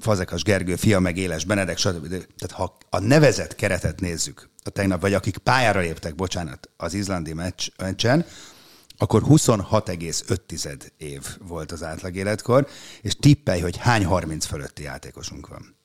Fazekas 0.00 0.42
Gergő, 0.42 0.76
fia 0.76 1.00
meg 1.00 1.16
Éles 1.16 1.44
Benedek, 1.44 1.78
stb. 1.78 2.08
Tehát 2.08 2.50
ha 2.52 2.76
a 2.90 2.98
nevezett 2.98 3.54
keretet 3.54 4.00
nézzük, 4.00 4.48
a 4.64 4.70
tegnap, 4.70 5.00
vagy 5.00 5.14
akik 5.14 5.38
pályára 5.38 5.80
léptek, 5.80 6.14
bocsánat, 6.14 6.70
az 6.76 6.94
izlandi 6.94 7.32
meccs, 7.32 7.68
akkor 8.98 9.22
26,5 9.26 10.88
év 10.96 11.26
volt 11.40 11.72
az 11.72 11.82
átlag 11.82 12.16
életkor, 12.16 12.68
és 13.02 13.16
tippelj, 13.16 13.60
hogy 13.60 13.76
hány 13.76 14.04
30 14.04 14.46
fölötti 14.46 14.82
játékosunk 14.82 15.48
van. 15.48 15.76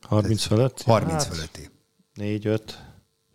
30 0.00 0.44
fölött? 0.44 0.82
30 0.82 1.12
hát, 1.12 1.34
fölötti. 1.34 1.70
4, 2.14 2.46
5. 2.46 2.78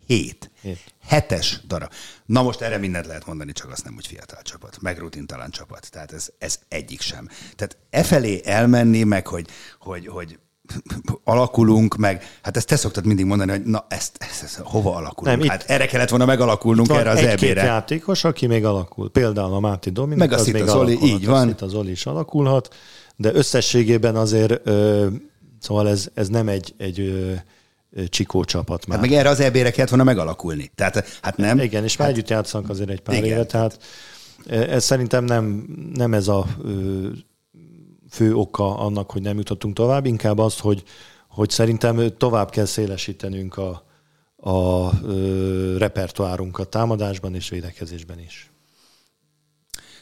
7. 0.06 0.50
7. 0.60 0.94
Hetes 1.00 1.60
darab. 1.66 1.92
Na 2.26 2.42
most 2.42 2.60
erre 2.60 2.78
mindent 2.78 3.06
lehet 3.06 3.26
mondani, 3.26 3.52
csak 3.52 3.70
azt 3.70 3.84
nem, 3.84 3.94
hogy 3.94 4.06
fiatal 4.06 4.42
csapat, 4.42 4.80
meg 4.80 4.98
rutintalan 4.98 5.50
csapat. 5.50 5.90
Tehát 5.90 6.12
ez, 6.12 6.28
ez 6.38 6.60
egyik 6.68 7.00
sem. 7.00 7.28
Tehát 7.56 7.76
e 7.90 8.02
felé 8.02 8.40
elmenni, 8.44 9.02
meg 9.02 9.26
hogy, 9.26 9.48
hogy, 9.78 10.06
hogy 10.06 10.38
alakulunk, 11.24 11.96
meg 11.96 12.24
hát 12.42 12.56
ezt 12.56 12.66
te 12.66 12.76
szoktad 12.76 13.06
mindig 13.06 13.24
mondani, 13.24 13.50
hogy 13.50 13.62
na 13.62 13.86
ezt, 13.88 14.16
ezt, 14.18 14.42
ezt 14.42 14.58
hova 14.58 14.94
alakulunk? 14.94 15.38
Nem, 15.38 15.48
hát 15.48 15.64
erre 15.66 15.86
kellett 15.86 16.08
volna 16.08 16.24
megalakulnunk 16.24 16.88
erre 16.90 17.10
az 17.10 17.18
egy-két 17.18 17.50
EB-re. 17.50 17.64
játékos, 17.64 18.24
aki 18.24 18.46
még 18.46 18.64
alakul. 18.64 19.10
Például 19.10 19.54
a 19.54 19.60
Máté 19.60 19.90
Dominik, 19.90 20.18
Meg 20.18 20.32
a 20.32 20.34
az 20.34 20.46
még 20.46 20.66
Zoli, 20.66 20.98
így 21.02 21.26
van. 21.26 21.48
Szita 21.48 21.68
Zoli 21.68 21.90
is 21.90 22.06
alakulhat, 22.06 22.74
de 23.16 23.34
összességében 23.34 24.16
azért, 24.16 24.66
ö, 24.66 25.06
szóval 25.60 25.88
ez, 25.88 26.08
ez 26.14 26.28
nem 26.28 26.48
egy, 26.48 26.74
egy 26.76 27.00
ö, 27.00 27.32
csikó 28.08 28.44
csapat 28.44 28.86
már. 28.86 28.98
Hát 28.98 29.08
meg 29.08 29.18
erre 29.18 29.28
az 29.28 29.40
EB-re 29.40 29.70
kellett 29.70 29.90
volna 29.90 30.04
megalakulni. 30.04 30.70
Tehát 30.74 31.18
hát 31.22 31.36
nem. 31.36 31.58
Igen, 31.58 31.84
és 31.84 31.96
már 31.96 32.08
együtt 32.08 32.28
játszanak 32.28 32.70
azért 32.70 32.90
egy 32.90 33.00
pár 33.00 33.16
Igen. 33.16 33.28
éve, 33.28 33.44
tehát 33.44 33.78
ez 34.48 34.84
szerintem 34.84 35.24
nem, 35.24 35.66
nem 35.94 36.14
ez 36.14 36.28
a 36.28 36.46
ö, 36.64 37.08
fő 38.14 38.34
oka 38.34 38.78
annak, 38.78 39.10
hogy 39.10 39.22
nem 39.22 39.36
jutottunk 39.36 39.74
tovább, 39.74 40.06
inkább 40.06 40.38
az, 40.38 40.58
hogy, 40.58 40.82
hogy 41.28 41.50
szerintem 41.50 42.16
tovább 42.16 42.50
kell 42.50 42.64
szélesítenünk 42.64 43.56
a, 43.56 43.84
a 44.36 44.90
ö, 45.04 45.78
repertoárunkat 45.78 46.68
támadásban 46.68 47.34
és 47.34 47.48
védekezésben 47.48 48.18
is. 48.18 48.50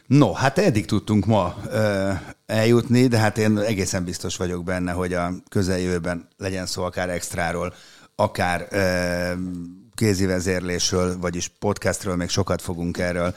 No, 0.07 0.33
hát 0.33 0.59
eddig 0.59 0.87
tudtunk 0.87 1.27
ma 1.27 1.57
ö, 1.70 2.11
eljutni, 2.46 3.07
de 3.07 3.18
hát 3.18 3.38
én 3.38 3.59
egészen 3.59 4.05
biztos 4.05 4.37
vagyok 4.37 4.64
benne, 4.64 4.92
hogy 4.92 5.12
a 5.12 5.33
közeljövőben 5.48 6.29
legyen 6.37 6.66
szó 6.66 6.83
akár 6.83 7.11
extráról, 7.11 7.75
akár 8.14 8.66
ö, 8.70 9.33
kézi 9.94 10.27
vezérlésről, 10.27 11.18
vagyis 11.18 11.48
podcastről, 11.48 12.16
még 12.16 12.29
sokat 12.29 12.62
fogunk 12.62 12.98
erről 12.98 13.35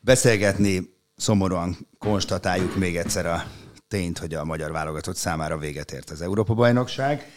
beszélgetni. 0.00 0.98
Szomorúan 1.16 1.88
konstatáljuk 1.98 2.76
még 2.76 2.96
egyszer 2.96 3.26
a 3.26 3.44
tényt, 3.90 4.18
hogy 4.18 4.34
a 4.34 4.44
magyar 4.44 4.72
válogatott 4.72 5.16
számára 5.16 5.58
véget 5.58 5.92
ért 5.92 6.10
az 6.10 6.22
Európa-bajnokság. 6.22 7.30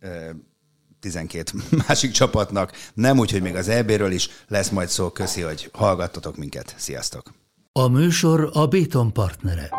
Ö, 0.00 0.30
12 1.00 1.52
másik 1.86 2.10
csapatnak, 2.10 2.72
nem 2.94 3.18
úgy, 3.18 3.30
hogy 3.30 3.42
még 3.42 3.54
az 3.54 3.68
EB-ről 3.68 4.12
is 4.12 4.28
lesz 4.48 4.70
majd 4.70 4.88
szó. 4.88 5.10
Köszi, 5.10 5.40
hogy 5.40 5.70
hallgattatok 5.72 6.36
minket. 6.36 6.74
Sziasztok! 6.76 7.32
A 7.72 7.88
műsor 7.88 8.50
a 8.52 8.66
Béton 8.66 9.12
partnere. 9.12 9.70